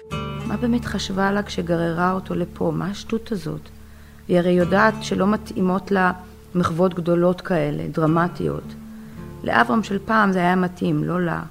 מה 0.45 0.57
באמת 0.57 0.85
חשבה 0.85 1.31
לה 1.31 1.43
כשגררה 1.43 2.11
אותו 2.11 2.35
לפה? 2.35 2.71
מה 2.75 2.85
השטות 2.85 3.31
הזאת? 3.31 3.69
היא 4.27 4.37
הרי 4.37 4.51
יודעת 4.51 4.93
שלא 5.01 5.27
מתאימות 5.27 5.91
לה 5.91 6.11
מחוות 6.55 6.93
גדולות 6.93 7.41
כאלה, 7.41 7.87
דרמטיות. 7.87 8.63
לאברהם 9.43 9.83
של 9.83 9.99
פעם 10.05 10.31
זה 10.31 10.39
היה 10.39 10.55
מתאים, 10.55 11.03
לא 11.03 11.21
לה. 11.21 11.43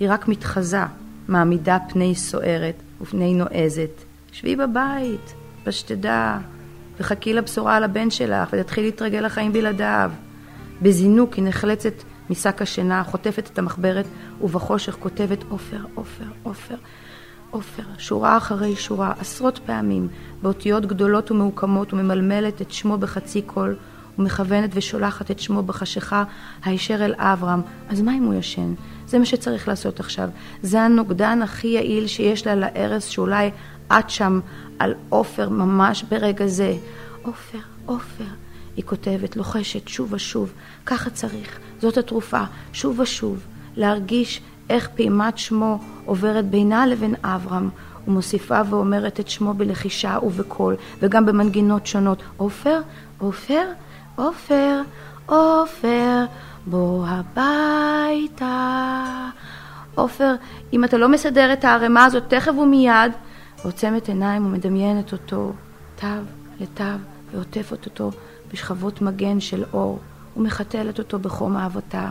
היא 0.00 0.10
רק 0.10 0.28
מתחזה, 0.28 0.82
מעמידה 1.28 1.78
פני 1.88 2.14
סוערת 2.14 2.74
ופני 3.00 3.34
נועזת. 3.34 4.04
שבי 4.32 4.56
בבית, 4.56 5.34
בשתדה, 5.66 6.38
וחכי 7.00 7.32
לבשורה 7.32 7.76
על 7.76 7.84
הבן 7.84 8.10
שלך, 8.10 8.48
ותתחיל 8.52 8.84
להתרגל 8.84 9.26
לחיים 9.26 9.52
בלעדיו. 9.52 10.10
בזינוק 10.82 11.34
היא 11.34 11.44
נחלצת 11.44 11.94
משק 12.30 12.62
השינה, 12.62 13.04
חוטפת 13.04 13.50
את 13.52 13.58
המחברת, 13.58 14.04
ובחושך 14.40 14.96
כותבת 15.00 15.44
עופר, 15.48 15.84
עופר, 15.94 16.24
עופר. 16.42 16.76
עופר, 17.50 17.82
שורה 17.98 18.36
אחרי 18.36 18.76
שורה, 18.76 19.12
עשרות 19.18 19.60
פעמים, 19.66 20.08
באותיות 20.42 20.86
גדולות 20.86 21.30
ומעוקמות, 21.30 21.92
וממלמלת 21.92 22.62
את 22.62 22.72
שמו 22.72 22.98
בחצי 22.98 23.42
קול, 23.42 23.76
ומכוונת 24.18 24.70
ושולחת 24.74 25.30
את 25.30 25.40
שמו 25.40 25.62
בחשיכה 25.62 26.24
הישר 26.64 27.04
אל 27.04 27.14
אברהם. 27.18 27.60
אז 27.88 28.00
מה 28.00 28.14
אם 28.14 28.22
הוא 28.22 28.34
ישן? 28.34 28.74
זה 29.06 29.18
מה 29.18 29.24
שצריך 29.24 29.68
לעשות 29.68 30.00
עכשיו. 30.00 30.28
זה 30.62 30.80
הנוגדן 30.80 31.42
הכי 31.42 31.68
יעיל 31.68 32.06
שיש 32.06 32.46
לה 32.46 32.54
להרס 32.54 33.04
שאולי 33.04 33.50
את 33.92 34.10
שם 34.10 34.40
על 34.78 34.94
עופר 35.08 35.48
ממש 35.48 36.04
ברגע 36.08 36.46
זה. 36.46 36.76
עופר, 37.22 37.58
עופר. 37.86 38.24
היא 38.80 38.86
כותבת, 38.86 39.36
לוחשת 39.36 39.88
שוב 39.88 40.12
ושוב, 40.12 40.52
ככה 40.86 41.10
צריך, 41.10 41.58
זאת 41.80 41.96
התרופה, 41.98 42.42
שוב 42.72 43.00
ושוב, 43.00 43.46
להרגיש 43.76 44.40
איך 44.70 44.88
פעימת 44.94 45.38
שמו 45.38 45.78
עוברת 46.04 46.44
בינה 46.44 46.86
לבין 46.86 47.14
אברהם, 47.22 47.68
ומוסיפה 48.08 48.60
ואומרת 48.70 49.20
את 49.20 49.28
שמו 49.28 49.54
בלחישה 49.54 50.18
ובקול, 50.22 50.76
וגם 50.98 51.26
במנגינות 51.26 51.86
שונות. 51.86 52.22
עופר, 52.36 52.80
עופר, 53.18 53.68
עופר, 54.16 54.80
עופר, 55.26 56.24
בוא 56.66 57.06
הביתה. 57.08 58.46
עופר, 59.94 60.34
אם 60.72 60.84
אתה 60.84 60.96
לא 60.98 61.08
מסדר 61.08 61.52
את 61.52 61.64
הערימה 61.64 62.04
הזאת 62.04 62.22
תכף 62.28 62.52
ומיד, 62.58 63.12
עוצמת 63.62 64.08
עיניים 64.08 64.46
ומדמיינת 64.46 65.12
אותו 65.12 65.52
תו 65.96 66.08
לתו 66.60 66.84
ועוטפת 67.32 67.86
אותו 67.86 68.10
בשכבות 68.52 69.02
מגן 69.02 69.40
של 69.40 69.64
אור, 69.72 69.98
ומחתלת 70.36 70.98
אותו 70.98 71.18
בחום 71.18 71.56
אהבתה, 71.56 72.08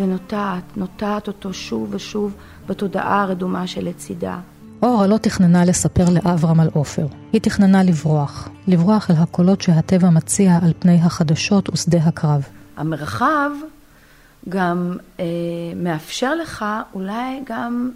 ונוטעת, 0.00 0.76
נוטעת 0.76 1.28
אותו 1.28 1.54
שוב 1.54 1.88
ושוב 1.90 2.32
בתודעה 2.66 3.22
הרדומה 3.22 3.66
שלצידה. 3.66 4.38
אורה 4.82 5.06
לא 5.06 5.16
תכננה 5.16 5.64
לספר 5.64 6.04
לאברהם 6.10 6.60
על 6.60 6.68
עופר. 6.72 7.06
היא 7.32 7.40
תכננה 7.40 7.82
לברוח. 7.82 8.48
לברוח 8.66 9.10
אל 9.10 9.16
הקולות 9.18 9.60
שהטבע 9.60 10.10
מציע 10.10 10.58
על 10.62 10.72
פני 10.78 11.00
החדשות 11.02 11.68
ושדה 11.68 11.98
הקרב. 11.98 12.42
המרחב 12.76 13.50
גם 14.48 14.96
אה, 15.20 15.24
מאפשר 15.76 16.34
לך 16.34 16.64
אולי 16.94 17.40
גם 17.46 17.90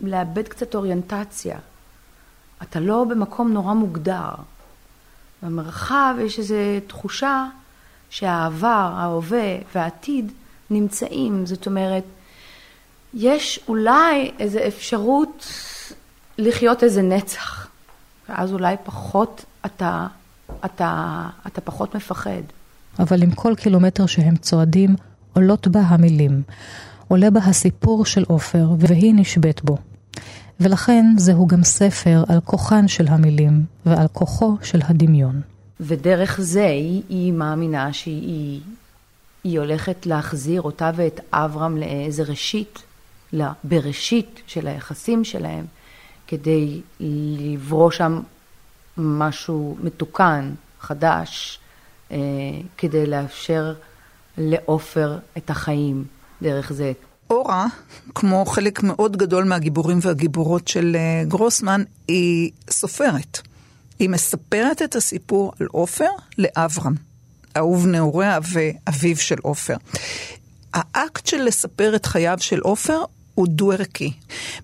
לאבד 0.00 0.48
קצת 0.48 0.74
אוריינטציה. 0.74 1.58
אתה 2.62 2.80
לא 2.80 3.04
במקום 3.10 3.52
נורא 3.52 3.74
מוגדר. 3.74 4.30
במרחב 5.42 6.14
יש 6.20 6.38
איזו 6.38 6.54
תחושה 6.86 7.46
שהעבר, 8.10 8.92
ההווה 8.96 9.56
והעתיד 9.74 10.32
נמצאים. 10.70 11.46
זאת 11.46 11.66
אומרת, 11.66 12.04
יש 13.14 13.60
אולי 13.68 14.30
איזו 14.38 14.58
אפשרות 14.68 15.46
לחיות 16.38 16.82
איזה 16.82 17.02
נצח, 17.02 17.68
ואז 18.28 18.52
אולי 18.52 18.76
פחות 18.84 19.44
אתה, 19.66 20.06
אתה, 20.64 21.22
אתה 21.46 21.60
פחות 21.60 21.94
מפחד. 21.94 22.42
אבל 22.98 23.22
עם 23.22 23.30
כל 23.30 23.54
קילומטר 23.56 24.06
שהם 24.06 24.36
צועדים, 24.36 24.96
עולות 25.34 25.68
בה 25.68 25.80
המילים. 25.80 26.42
עולה 27.08 27.30
בה 27.30 27.40
הסיפור 27.40 28.06
של 28.06 28.24
עופר, 28.28 28.66
והיא 28.78 29.14
נשבית 29.14 29.64
בו. 29.64 29.78
ולכן 30.62 31.06
זהו 31.16 31.46
גם 31.46 31.64
ספר 31.64 32.24
על 32.28 32.40
כוחן 32.44 32.88
של 32.88 33.08
המילים 33.08 33.64
ועל 33.86 34.06
כוחו 34.12 34.56
של 34.62 34.78
הדמיון. 34.84 35.40
ודרך 35.80 36.40
זה 36.40 36.66
היא, 36.66 37.02
היא 37.08 37.32
מאמינה 37.32 37.92
שהיא 37.92 38.60
היא 39.44 39.58
הולכת 39.58 40.06
להחזיר 40.06 40.62
אותה 40.62 40.90
ואת 40.94 41.20
אברהם 41.32 41.76
לאיזה 41.76 42.22
ראשית, 42.22 42.82
בראשית 43.64 44.42
של 44.46 44.66
היחסים 44.66 45.24
שלהם, 45.24 45.64
כדי 46.26 46.80
לברוא 47.00 47.90
שם 47.90 48.20
משהו 48.96 49.76
מתוקן, 49.82 50.54
חדש, 50.80 51.58
אה, 52.10 52.16
כדי 52.78 53.06
לאפשר 53.06 53.74
לעופר 54.38 55.18
את 55.36 55.50
החיים 55.50 56.04
דרך 56.42 56.72
זה. 56.72 56.92
אורה, 57.32 57.66
כמו 58.14 58.44
חלק 58.46 58.82
מאוד 58.82 59.16
גדול 59.16 59.44
מהגיבורים 59.44 59.98
והגיבורות 60.02 60.68
של 60.68 60.96
אה, 60.98 61.24
גרוסמן, 61.28 61.82
היא 62.08 62.50
סופרת. 62.70 63.40
היא 63.98 64.08
מספרת 64.08 64.82
את 64.82 64.96
הסיפור 64.96 65.52
על 65.60 65.66
עופר 65.72 66.10
לאברהם, 66.38 66.94
אהוב 67.56 67.86
נעוריה 67.86 68.38
ואביו 68.52 69.16
של 69.16 69.36
עופר. 69.42 69.76
האקט 70.74 71.26
של 71.26 71.42
לספר 71.42 71.96
את 71.96 72.06
חייו 72.06 72.36
של 72.40 72.60
עופר 72.60 73.04
הוא 73.34 73.46
דו-ערכי. 73.48 74.12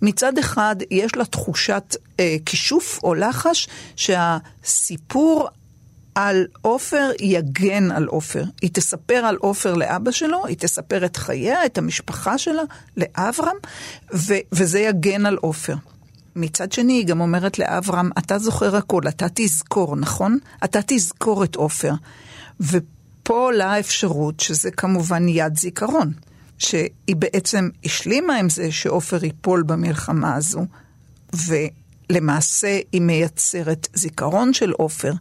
מצד 0.03 0.39
אחד, 0.39 0.77
יש 0.91 1.17
לה 1.17 1.25
תחושת 1.25 1.97
אה, 2.21 2.37
כישוף 2.47 3.01
או 3.03 3.15
לחש 3.15 3.69
שהסיפור 3.97 5.49
על 6.19 6.47
עופר 6.63 7.11
יגן 7.21 7.91
על 7.91 8.07
עופר. 8.07 8.45
היא 8.63 8.71
תספר 8.73 9.15
על 9.15 9.37
עופר 9.37 9.75
לאבא 9.75 10.11
שלו, 10.11 10.47
היא 10.47 10.57
תספר 10.59 11.05
את 11.05 11.17
חייה, 11.17 11.67
את 11.67 11.79
המשפחה 11.79 12.39
שלה, 12.39 12.63
לאברהם, 12.97 13.57
ו- 14.15 14.35
וזה 14.53 14.81
יגן 14.81 15.27
על 15.27 15.37
עופר. 15.37 15.75
מצד 16.37 16.73
שני, 16.73 16.93
היא 16.93 17.07
גם 17.07 17.21
אומרת 17.21 17.59
לאברהם, 17.59 18.11
אתה 18.19 18.39
זוכר 18.39 18.77
הכל, 18.77 19.03
אתה 19.09 19.27
תזכור, 19.35 19.97
נכון? 19.97 20.39
אתה 20.65 20.79
תזכור 20.87 21.45
את 21.45 21.57
עופר. 21.57 21.93
ופה 22.61 23.35
עולה 23.35 23.73
האפשרות, 23.73 24.41
שזה 24.41 24.71
כמובן 24.71 25.29
יד 25.29 25.59
זיכרון, 25.59 26.13
שהיא 26.59 27.17
בעצם 27.17 27.69
השלימה 27.85 28.37
עם 28.37 28.49
זה 28.49 28.73
שעופר 28.73 29.25
ייפול 29.25 29.63
במלחמה 29.63 30.35
הזו, 30.35 30.67
ולמעשה 32.13 32.79
היא 32.93 33.01
מייצרת 33.01 33.89
זיכרון 33.95 34.53
של 34.53 34.71
עופר. 34.71 35.13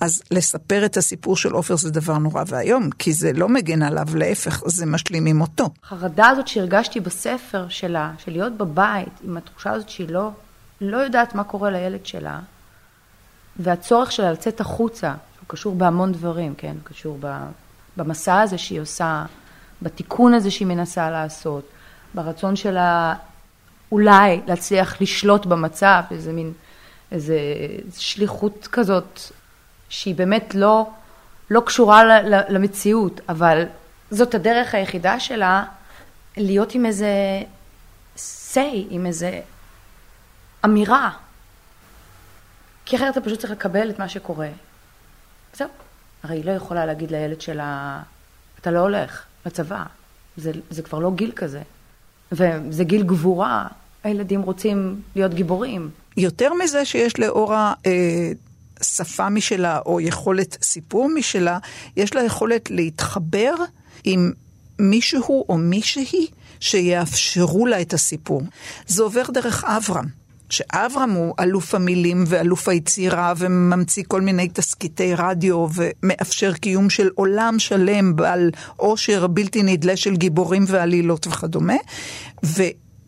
אז 0.00 0.22
לספר 0.30 0.84
את 0.84 0.96
הסיפור 0.96 1.36
של 1.36 1.52
עופר 1.52 1.76
זה 1.76 1.90
דבר 1.90 2.18
נורא 2.18 2.42
ואיום, 2.46 2.90
כי 2.90 3.12
זה 3.12 3.32
לא 3.32 3.48
מגן 3.48 3.82
עליו, 3.82 4.06
להפך, 4.14 4.62
זה 4.66 4.86
משלים 4.86 5.26
עם 5.26 5.36
מותו. 5.36 5.68
החרדה 5.84 6.28
הזאת 6.28 6.48
שהרגשתי 6.48 7.00
בספר 7.00 7.68
שלה, 7.68 8.12
של 8.18 8.32
להיות 8.32 8.56
בבית, 8.56 9.20
עם 9.24 9.36
התחושה 9.36 9.70
הזאת 9.70 9.88
שהיא 9.88 10.08
לא, 10.08 10.30
לא 10.80 10.96
יודעת 10.96 11.34
מה 11.34 11.44
קורה 11.44 11.70
לילד 11.70 12.06
שלה, 12.06 12.40
והצורך 13.56 14.12
שלה 14.12 14.32
לצאת 14.32 14.60
החוצה, 14.60 15.08
הוא 15.10 15.46
קשור 15.46 15.74
בהמון 15.74 16.12
דברים, 16.12 16.54
כן? 16.54 16.76
קשור 16.84 17.18
במסע 17.96 18.40
הזה 18.40 18.58
שהיא 18.58 18.80
עושה, 18.80 19.24
בתיקון 19.82 20.34
הזה 20.34 20.50
שהיא 20.50 20.68
מנסה 20.68 21.10
לעשות, 21.10 21.68
ברצון 22.14 22.56
שלה 22.56 23.14
אולי 23.92 24.40
להצליח 24.46 25.00
לשלוט 25.00 25.46
במצב, 25.46 26.02
איזה 26.10 26.32
מין, 26.32 26.52
איזה 27.12 27.36
שליחות 27.98 28.68
כזאת 28.72 29.20
שהיא 29.88 30.14
באמת 30.14 30.54
לא, 30.54 30.90
לא 31.50 31.62
קשורה 31.66 32.20
למציאות, 32.48 33.20
אבל 33.28 33.64
זאת 34.10 34.34
הדרך 34.34 34.74
היחידה 34.74 35.20
שלה 35.20 35.64
להיות 36.36 36.74
עם 36.74 36.86
איזה 36.86 37.42
say, 38.16 38.86
עם 38.90 39.06
איזה 39.06 39.40
אמירה. 40.64 41.10
כי 42.84 42.96
אחרת 42.96 43.12
אתה 43.12 43.20
פשוט 43.20 43.38
צריך 43.38 43.52
לקבל 43.52 43.90
את 43.90 43.98
מה 43.98 44.08
שקורה. 44.08 44.48
זהו. 45.54 45.68
הרי 46.22 46.36
היא 46.36 46.44
לא 46.44 46.50
יכולה 46.50 46.86
להגיד 46.86 47.10
לילד 47.10 47.40
שלה, 47.40 48.02
אתה 48.60 48.70
לא 48.70 48.78
הולך 48.78 49.24
לצבא. 49.46 49.84
זה, 50.36 50.52
זה 50.70 50.82
כבר 50.82 50.98
לא 50.98 51.10
גיל 51.14 51.32
כזה. 51.36 51.62
וזה 52.32 52.84
גיל 52.84 53.02
גבורה. 53.02 53.66
הילדים 54.04 54.42
רוצים 54.42 55.00
להיות 55.16 55.34
גיבורים. 55.34 55.90
יותר 56.16 56.54
מזה 56.54 56.84
שיש 56.84 57.18
לאורה 57.18 57.72
אה, 57.86 58.32
שפה 58.82 59.28
משלה 59.28 59.78
או 59.86 60.00
יכולת 60.00 60.58
סיפור 60.62 61.08
משלה, 61.14 61.58
יש 61.96 62.14
לה 62.14 62.22
יכולת 62.22 62.70
להתחבר 62.70 63.54
עם 64.04 64.32
מישהו 64.78 65.44
או 65.48 65.58
מישהי 65.58 66.26
שיאפשרו 66.60 67.66
לה 67.66 67.80
את 67.80 67.92
הסיפור. 67.92 68.42
זה 68.86 69.02
עובר 69.02 69.22
דרך 69.32 69.64
אברהם. 69.64 70.22
שאברהם 70.50 71.10
הוא 71.10 71.34
אלוף 71.40 71.74
המילים 71.74 72.24
ואלוף 72.26 72.68
היצירה 72.68 73.32
וממציא 73.36 74.02
כל 74.08 74.20
מיני 74.20 74.48
תסקיטי 74.48 75.14
רדיו 75.14 75.66
ומאפשר 75.74 76.52
קיום 76.52 76.90
של 76.90 77.08
עולם 77.14 77.58
שלם 77.58 78.16
בעל 78.16 78.50
עושר 78.76 79.26
בלתי 79.26 79.62
נדלה 79.62 79.96
של 79.96 80.16
גיבורים 80.16 80.64
ועלילות 80.68 81.26
וכדומה. 81.26 81.76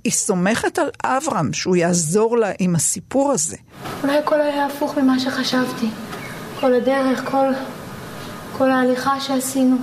והיא 0.05 0.13
סומכת 0.13 0.79
על 0.79 0.89
אברהם 1.05 1.53
שהוא 1.53 1.77
יעזור 1.77 2.37
לה 2.37 2.51
עם 2.59 2.75
הסיפור 2.75 3.33
הזה. 3.33 3.57
אולי 4.03 4.19
הכל 4.19 4.41
היה 4.41 4.67
הפוך 4.67 4.99
ממה 4.99 5.21
שחשבתי. 5.21 5.89
כל 6.61 6.75
הדרך, 6.75 7.31
כל, 7.31 7.47
כל 8.59 8.71
ההליכה 8.71 9.21
שעשינו. 9.21 9.77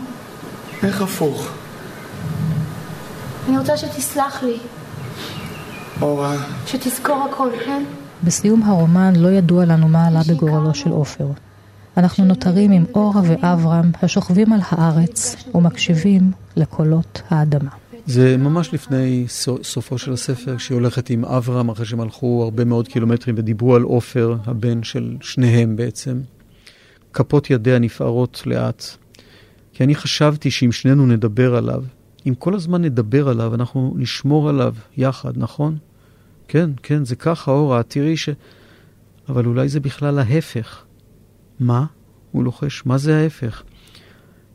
איך 0.84 1.02
הפוך? 1.02 1.52
אני 3.50 3.58
רוצה 3.58 3.78
שתסלח 3.78 4.44
לי. 4.44 4.58
אורה. 6.02 6.36
שתזכור 6.66 7.28
הכל, 7.32 7.50
כן? 7.66 7.84
בסיום 8.24 8.64
הרומן 8.64 9.16
לא 9.16 9.28
ידוע 9.30 9.66
לנו 9.66 9.88
מה 9.88 10.08
עלה 10.08 10.22
בגורלו 10.30 10.74
של 10.74 10.90
עופר. 10.90 11.28
אנחנו 11.98 12.26
נותרים 12.26 12.72
עם 12.72 12.86
אורה 12.96 13.22
ואברהם 13.24 13.92
השוכבים 14.04 14.54
על 14.54 14.60
הארץ 14.70 15.36
ומקשיבים 15.56 16.32
לקולות 16.56 17.22
האדמה. 17.30 17.72
זה 18.06 18.38
ממש 18.38 18.74
לפני 18.74 19.26
סופו 19.64 19.98
של 19.98 20.14
הספר, 20.14 20.58
כשהיא 20.58 20.76
הולכת 20.76 21.10
עם 21.10 21.26
אברהם, 21.26 21.70
אחרי 21.70 21.86
שהם 21.86 22.02
הלכו 22.02 22.42
הרבה 22.44 22.66
מאוד 22.66 22.88
קילומטרים 22.88 23.36
ודיברו 23.38 23.76
על 23.76 23.82
עופר, 23.82 24.36
הבן 24.46 24.84
של 24.84 25.18
שניהם 25.22 25.76
בעצם. 25.76 26.22
כפות 27.14 27.50
ידיה 27.50 27.80
נפערות 27.80 28.44
לאט. 28.46 28.84
כי 29.74 29.84
אני 29.84 29.96
חשבתי 29.96 30.52
שאם 30.52 30.72
שנינו 30.72 31.06
נדבר 31.06 31.56
עליו, 31.56 31.84
אם 32.28 32.34
כל 32.36 32.56
הזמן 32.56 32.82
נדבר 32.82 33.30
עליו, 33.30 33.56
אנחנו 33.56 33.94
נשמור 33.98 34.50
עליו 34.50 34.76
יחד, 34.98 35.38
נכון? 35.38 35.78
כן, 36.48 36.70
כן, 36.84 37.06
זה 37.06 37.16
ככה, 37.16 37.52
אורה. 37.52 37.84
תראי 37.84 38.16
אבל 39.30 39.46
אולי 39.46 39.70
זה 39.70 39.80
בכלל 39.80 40.20
ההפך. 40.20 40.84
מה? 41.60 41.86
הוא 42.32 42.44
לוחש, 42.44 42.86
מה 42.86 42.98
זה 42.98 43.18
ההפך? 43.18 43.64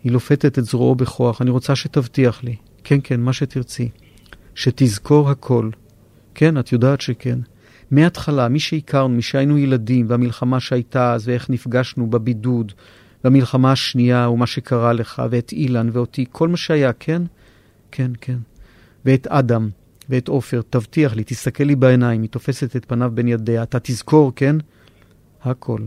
היא 0.05 0.13
לופתת 0.13 0.59
את 0.59 0.65
זרועו 0.65 0.95
בכוח, 0.95 1.43
אני 1.43 1.51
רוצה 1.51 1.77
שתבטיח 1.77 2.45
לי. 2.45 2.57
כן, 2.89 2.99
כן, 3.05 3.21
מה 3.21 3.33
שתרצי. 3.33 3.89
שתזכור 4.55 5.31
הכל. 5.31 5.71
כן, 6.35 6.59
את 6.59 6.73
יודעת 6.73 7.01
שכן. 7.01 7.39
מההתחלה, 7.91 8.49
מי 8.49 8.61
שהכרנו, 8.61 9.15
מי 9.15 9.23
שהיינו 9.23 9.59
ילדים, 9.59 10.07
והמלחמה 10.09 10.61
שהייתה 10.61 11.13
אז, 11.13 11.29
ואיך 11.29 11.51
נפגשנו 11.51 12.07
בבידוד, 12.07 12.73
והמלחמה 13.25 13.73
השנייה, 13.73 14.29
ומה 14.29 14.47
שקרה 14.47 14.93
לך, 14.93 15.23
ואת 15.31 15.53
אילן 15.53 15.89
ואותי, 15.93 16.25
כל 16.33 16.49
מה 16.49 16.57
שהיה, 16.57 16.93
כן? 16.93 17.23
כן, 17.91 18.11
כן. 18.21 18.39
ואת 19.05 19.27
אדם, 19.27 19.69
ואת 20.09 20.29
עופר, 20.29 20.61
תבטיח 20.71 21.15
לי, 21.15 21.25
תסתכל 21.25 21.65
לי 21.65 21.77
בעיניים, 21.77 22.23
היא 22.23 22.31
תופסת 22.31 22.77
את 22.77 22.85
פניו 22.85 23.11
בין 23.15 23.29
ידיה, 23.29 23.63
אתה 23.63 23.79
תזכור, 23.83 24.33
כן? 24.37 24.57
הכל. 25.43 25.81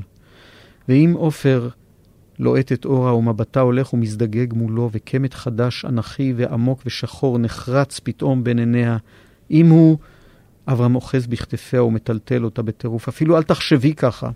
ואם 0.90 1.14
עופר 1.18 1.70
לוהט 2.39 2.71
את 2.71 2.86
אורה 2.86 3.15
ומבטה 3.15 3.60
הולך 3.60 3.93
ומזדגג 3.93 4.54
מולו, 4.54 4.89
וקמת 4.91 5.34
חדש, 5.34 5.86
אנכי 5.86 6.34
ועמוק 6.36 6.82
ושחור 6.86 7.38
נחרץ 7.38 7.99
פתאום 8.04 8.43
בין 8.43 8.60
עיניה, 8.60 8.97
אם 9.52 9.69
הוא... 9.69 9.97
אברהם 10.71 10.95
אוחז 10.95 11.28
בכתפיה 11.28 11.84
ומטלטל 11.84 12.43
אותה 12.43 12.62
בטירוף. 12.62 13.08
אפילו 13.08 13.38
אל 13.38 13.43
תחשבי 13.43 13.93
ככה. 13.93 14.30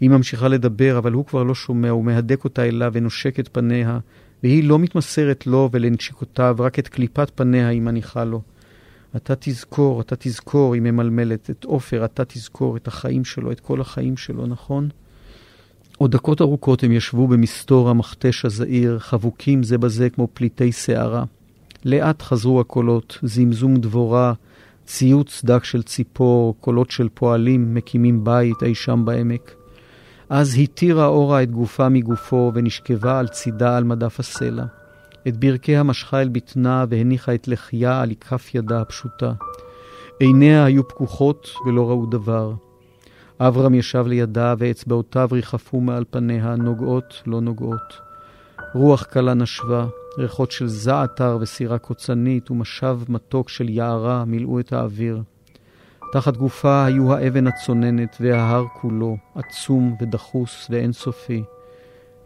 היא 0.00 0.10
ממשיכה 0.10 0.48
לדבר, 0.48 0.98
אבל 0.98 1.12
הוא 1.12 1.26
כבר 1.26 1.42
לא 1.42 1.54
שומע, 1.54 1.90
הוא 1.90 2.04
מהדק 2.04 2.44
אותה 2.44 2.64
אליו 2.64 2.90
ונושק 2.94 3.40
את 3.40 3.48
פניה, 3.48 3.98
והיא 4.42 4.64
לא 4.64 4.78
מתמסרת 4.78 5.46
לו 5.46 5.68
ולנשיקותיו, 5.72 6.56
רק 6.58 6.78
את 6.78 6.88
קליפת 6.88 7.30
פניה 7.34 7.68
היא 7.68 7.82
מניחה 7.82 8.24
לו. 8.24 8.42
אתה 9.16 9.34
תזכור, 9.40 10.00
אתה 10.00 10.16
תזכור, 10.18 10.74
היא 10.74 10.82
ממלמלת, 10.82 11.50
את 11.50 11.64
עופר, 11.64 12.04
אתה 12.04 12.24
תזכור 12.24 12.76
את 12.76 12.88
החיים 12.88 13.24
שלו, 13.24 13.52
את 13.52 13.60
כל 13.60 13.80
החיים 13.80 14.16
שלו, 14.16 14.46
נכון? 14.46 14.88
עוד 15.98 16.10
דקות 16.10 16.40
ארוכות 16.40 16.84
הם 16.84 16.92
ישבו 16.92 17.28
במסתור 17.28 17.90
המכתש 17.90 18.44
הזעיר, 18.44 18.98
חבוקים 18.98 19.62
זה 19.62 19.78
בזה 19.78 20.10
כמו 20.10 20.28
פליטי 20.34 20.72
שערה. 20.72 21.24
לאט 21.84 22.22
חזרו 22.22 22.60
הקולות, 22.60 23.18
זמזום 23.22 23.76
דבורה, 23.76 24.32
ציוץ 24.86 25.44
דק 25.44 25.64
של 25.64 25.82
ציפור, 25.82 26.56
קולות 26.60 26.90
של 26.90 27.08
פועלים 27.14 27.74
מקימים 27.74 28.24
בית 28.24 28.62
אי 28.62 28.74
שם 28.74 29.02
בעמק. 29.04 29.54
אז 30.28 30.58
התירה 30.58 31.06
אורה 31.06 31.42
את 31.42 31.50
גופה 31.50 31.88
מגופו 31.88 32.52
ונשכבה 32.54 33.18
על 33.18 33.28
צידה 33.28 33.76
על 33.76 33.84
מדף 33.84 34.20
הסלע. 34.20 34.64
את 35.28 35.36
ברכיה 35.36 35.82
משכה 35.82 36.20
אל 36.20 36.28
בטנה 36.28 36.84
והניחה 36.88 37.34
את 37.34 37.48
לחייה 37.48 38.00
על 38.00 38.10
כף 38.20 38.54
ידה 38.54 38.80
הפשוטה. 38.80 39.32
עיניה 40.20 40.64
היו 40.64 40.88
פקוחות 40.88 41.48
ולא 41.66 41.90
ראו 41.90 42.06
דבר. 42.06 42.52
אברהם 43.48 43.74
ישב 43.74 44.06
לידה 44.06 44.54
ואצבעותיו 44.58 45.28
ריחפו 45.32 45.80
מעל 45.80 46.04
פניה, 46.10 46.56
נוגעות 46.56 47.22
לא 47.26 47.40
נוגעות. 47.40 48.00
רוח 48.74 49.02
קלה 49.02 49.34
נשבה, 49.34 49.86
ריחות 50.18 50.50
של 50.50 50.66
זעתר 50.68 51.38
וסירה 51.40 51.78
קוצנית 51.78 52.50
ומשב 52.50 53.00
מתוק 53.08 53.48
של 53.48 53.68
יערה 53.68 54.24
מילאו 54.24 54.60
את 54.60 54.72
האוויר. 54.72 55.22
תחת 56.12 56.36
גופה 56.36 56.84
היו 56.84 57.14
האבן 57.14 57.46
הצוננת 57.46 58.16
וההר 58.20 58.64
כולו, 58.80 59.16
עצום 59.34 59.96
ודחוס 60.02 60.66
ואינסופי. 60.70 61.42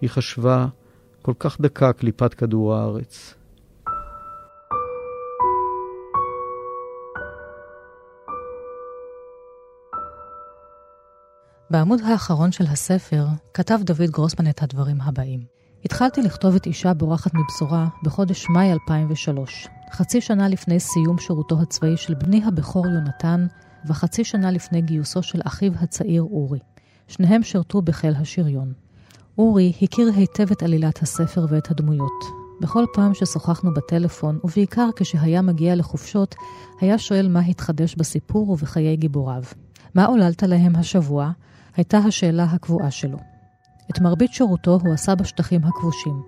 היא 0.00 0.10
חשבה, 0.10 0.66
כל 1.22 1.34
כך 1.38 1.60
דקה 1.60 1.92
קליפת 1.92 2.34
כדור 2.34 2.74
הארץ. 2.74 3.34
בעמוד 11.70 12.00
האחרון 12.00 12.52
של 12.52 12.64
הספר 12.66 13.26
כתב 13.54 13.78
דוד 13.82 14.10
גרוסמן 14.10 14.50
את 14.50 14.62
הדברים 14.62 15.00
הבאים: 15.00 15.40
התחלתי 15.84 16.22
לכתוב 16.22 16.54
את 16.54 16.66
אישה 16.66 16.94
בורחת 16.94 17.30
מבשורה 17.34 17.86
בחודש 18.02 18.46
מאי 18.48 18.72
2003, 18.72 19.68
חצי 19.92 20.20
שנה 20.20 20.48
לפני 20.48 20.80
סיום 20.80 21.18
שירותו 21.18 21.60
הצבאי 21.62 21.96
של 21.96 22.14
בני 22.14 22.44
הבכור 22.44 22.86
יונתן, 22.86 23.46
וחצי 23.86 24.24
שנה 24.24 24.50
לפני 24.50 24.82
גיוסו 24.82 25.22
של 25.22 25.40
אחיו 25.44 25.72
הצעיר 25.80 26.22
אורי. 26.22 26.58
שניהם 27.08 27.42
שירתו 27.42 27.82
בחיל 27.82 28.14
השריון. 28.14 28.72
אורי 29.38 29.72
הכיר 29.82 30.10
היטב 30.16 30.50
את 30.52 30.62
עלילת 30.62 31.02
הספר 31.02 31.46
ואת 31.48 31.70
הדמויות. 31.70 32.24
בכל 32.60 32.84
פעם 32.94 33.14
ששוחחנו 33.14 33.74
בטלפון, 33.74 34.38
ובעיקר 34.44 34.88
כשהיה 34.96 35.42
מגיע 35.42 35.74
לחופשות, 35.74 36.34
היה 36.80 36.98
שואל 36.98 37.28
מה 37.28 37.40
התחדש 37.40 37.94
בסיפור 37.94 38.50
ובחיי 38.50 38.96
גיבוריו. 38.96 39.42
מה 39.94 40.04
עוללת 40.04 40.42
להם 40.42 40.76
השבוע? 40.76 41.30
הייתה 41.76 41.98
השאלה 41.98 42.44
הקבועה 42.44 42.90
שלו. 42.90 43.18
את 43.90 44.00
מרבית 44.00 44.32
שירותו 44.32 44.78
הוא 44.84 44.94
עשה 44.94 45.14
בשטחים 45.14 45.64
הכבושים, 45.64 46.22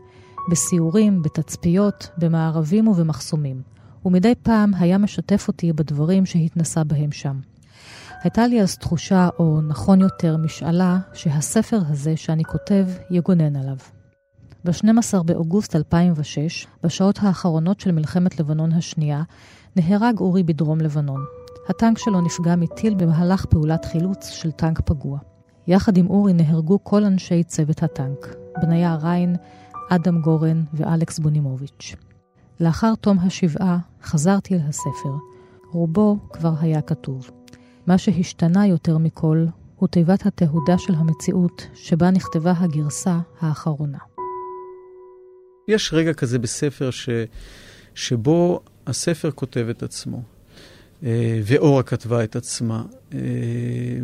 בסיורים, 0.51 1.23
בתצפיות, 1.23 2.09
במערבים 2.19 2.89
ובמחסומים, 2.89 3.63
ומדי 4.05 4.35
פעם 4.43 4.75
היה 4.75 4.99
משתף 4.99 5.49
אותי 5.49 5.73
בדברים 5.73 6.27
שהתנסה 6.27 6.85
בהם 6.85 7.13
שם. 7.13 7.41
הייתה 8.23 8.47
לי 8.47 8.63
אז 8.63 8.77
תחושה, 8.77 9.29
או 9.39 9.61
נכון 9.61 10.01
יותר, 10.01 10.37
משאלה, 10.37 10.99
שהספר 11.13 11.81
הזה 11.89 12.17
שאני 12.17 12.45
כותב 12.45 12.87
יגונן 13.11 13.57
עליו. 13.57 13.77
ב-12 14.65 15.23
באוגוסט 15.23 15.77
2006, 15.77 16.67
בשעות 16.83 17.19
האחרונות 17.23 17.81
של 17.81 17.93
מלחמת 17.93 18.41
לבנון 18.41 18.73
השנייה, 18.73 19.23
נהרג 19.77 20.19
אורי 20.21 20.43
בדרום 20.43 20.81
לבנון. 20.81 21.25
הטנק 21.69 21.99
שלו 21.99 22.21
נפגע 22.21 22.57
מטיל 22.57 22.95
במהלך 22.95 23.45
פעולת 23.45 23.85
חילוץ 23.85 24.29
של 24.29 24.51
טנק 24.51 24.81
פגוע. 24.81 25.19
יחד 25.69 25.97
עם 25.97 26.11
אורי 26.11 26.33
נהרגו 26.33 26.85
כל 26.85 27.05
אנשי 27.05 27.45
צוות 27.45 27.83
הטנק, 27.83 28.35
בניה 28.63 28.97
ריין, 29.03 29.37
אדם 29.91 30.21
גורן 30.21 30.63
ואלכס 30.75 31.19
בונימוביץ'. 31.19 31.95
לאחר 32.61 32.95
תום 33.01 33.19
השבעה 33.19 33.79
חזרתי 34.03 34.55
אל 34.55 34.61
הספר. 34.69 35.15
רובו 35.73 36.17
כבר 36.33 36.53
היה 36.61 36.81
כתוב. 36.81 37.31
מה 37.87 37.99
שהשתנה 37.99 38.67
יותר 38.67 38.99
מכל 38.99 39.47
הוא 39.77 39.89
תיבת 39.89 40.27
התהודה 40.27 40.79
של 40.79 40.95
המציאות 40.95 41.67
שבה 41.75 42.11
נכתבה 42.11 42.53
הגרסה 42.57 43.19
האחרונה. 43.41 43.99
יש 45.69 45.93
רגע 45.93 46.13
כזה 46.13 46.39
בספר 46.39 46.91
ש... 46.91 47.09
שבו 47.95 48.61
הספר 48.87 49.31
כותב 49.31 49.67
את 49.71 49.83
עצמו, 49.83 50.23
אה, 51.03 51.41
ואורה 51.45 51.83
כתבה 51.83 52.25
את 52.25 52.37
עצמה, 52.37 52.83
אה, 53.15 53.19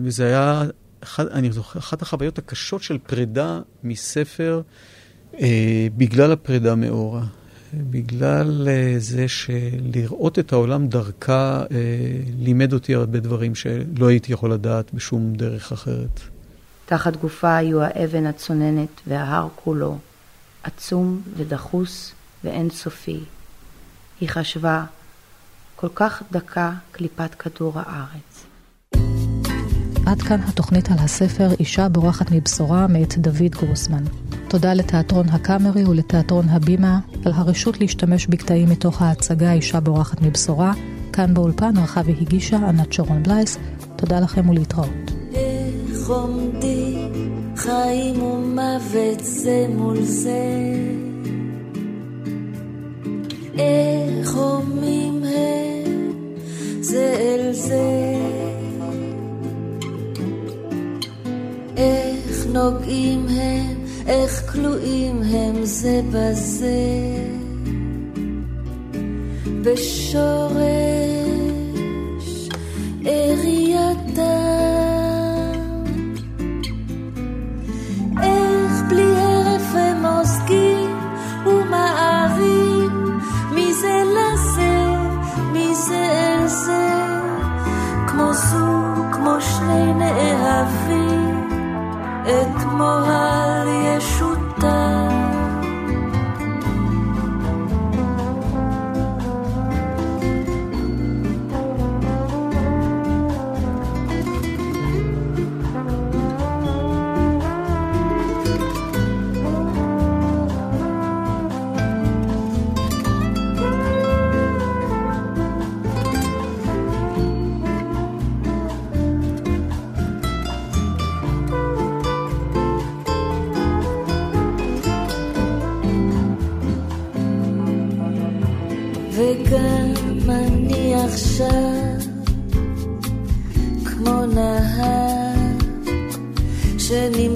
וזה 0.02 0.26
היה 0.26 0.62
אחד, 1.04 1.26
אני 1.26 1.52
זוכר, 1.52 1.78
אחת 1.78 2.02
החוויות 2.02 2.38
הקשות 2.38 2.82
של 2.82 2.98
פרידה 2.98 3.60
מספר 3.84 4.62
אה, 5.40 5.88
בגלל 5.96 6.32
הפרידה 6.32 6.74
מאורה. 6.74 7.24
בגלל 7.74 8.68
אה, 8.68 8.94
זה 8.98 9.28
שלראות 9.28 10.38
את 10.38 10.52
העולם 10.52 10.88
דרכה 10.88 11.64
אה, 11.70 11.76
לימד 12.38 12.72
אותי 12.72 12.94
הרבה 12.94 13.20
דברים 13.20 13.54
שלא 13.54 14.08
הייתי 14.08 14.32
יכול 14.32 14.52
לדעת 14.52 14.94
בשום 14.94 15.32
דרך 15.34 15.72
אחרת. 15.72 16.20
תחת 16.86 17.16
גופה 17.16 17.56
היו 17.56 17.82
האבן 17.82 18.26
הצוננת 18.26 19.00
וההר 19.06 19.48
כולו, 19.56 19.98
עצום 20.62 21.22
ודחוס 21.36 22.12
ואינסופי. 22.44 23.20
היא 24.20 24.28
חשבה, 24.28 24.84
כל 25.76 25.88
כך 25.94 26.22
דקה 26.32 26.72
קליפת 26.92 27.34
כדור 27.34 27.72
הארץ. 27.76 28.46
עד 30.06 30.22
כאן 30.22 30.40
התוכנית 30.48 30.90
על 30.90 30.98
הספר 30.98 31.48
אישה 31.60 31.88
בורחת 31.88 32.30
מבשורה 32.30 32.86
מאת 32.86 33.18
דוד 33.18 33.50
גרוסמן. 33.50 34.04
תודה 34.48 34.74
לתיאטרון 34.74 35.28
הקאמרי 35.28 35.84
ולתיאטרון 35.84 36.48
הבימה 36.48 36.98
על 37.24 37.32
הרשות 37.34 37.80
להשתמש 37.80 38.26
בקטעים 38.26 38.68
מתוך 38.70 39.02
ההצגה 39.02 39.52
אישה 39.52 39.80
בורחת 39.80 40.22
מבשורה. 40.22 40.72
כאן 41.12 41.34
באולפן 41.34 41.76
ערכה 41.78 42.00
והגישה 42.04 42.56
ענת 42.56 42.92
שרון 42.92 43.22
בלייס. 43.22 43.58
תודה 43.96 44.20
לכם 44.20 44.48
ולהתראות. 44.48 45.12
איך 45.34 46.08
עומדים 46.08 47.12
חיים 47.56 48.22
ומוות 48.22 49.20
זה 49.20 49.66
מול 49.76 50.02
זה 50.02 50.74
איך 53.58 54.34
הומים 54.34 55.24
הם 55.24 55.63
נוגעים 62.64 63.26
הם, 63.28 63.76
איך 64.06 64.52
כלואים 64.52 65.22
הם 65.22 65.64
זה 65.64 66.00
בזה. 66.12 66.70
בשורש 69.62 70.83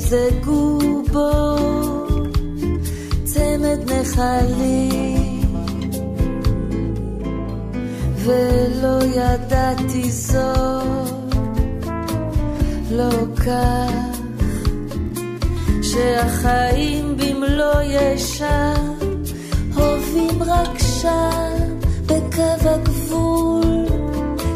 שנמזגו 0.09 0.79
בו 1.13 1.57
צמד 3.25 3.93
נחלים. 3.93 5.43
ולא 8.17 8.99
ידעתי 9.17 10.11
זאת 10.11 11.35
לא 12.91 13.11
כך 13.37 14.19
שהחיים 15.83 17.17
במלוא 17.17 17.83
ישם 17.83 18.95
הובים 19.75 20.43
רק 20.43 20.79
שם 20.79 21.79
בקו 22.07 22.69
הגבול 22.69 23.87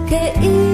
כאילו 0.09 0.72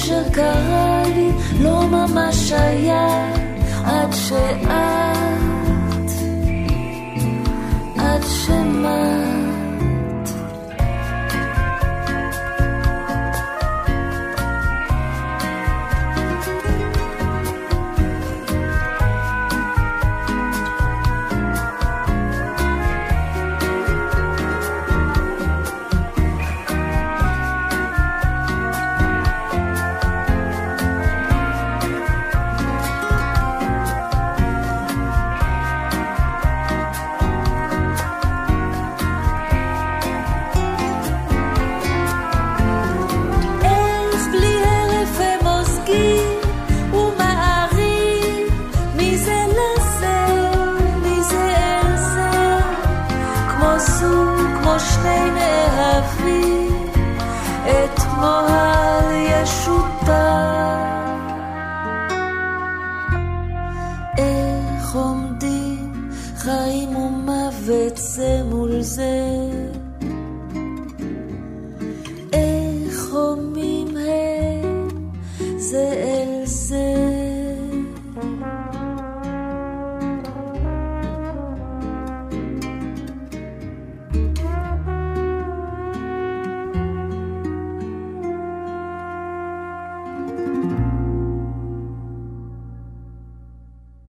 אשר 0.00 0.22
קרה 0.32 1.02
לי 1.14 1.30
לא 1.60 1.86
ממש 1.86 2.52
היה 2.52 3.32
עד 3.84 4.12
שאת 4.12 4.68
עד 7.98 8.22
שמה 8.22 9.29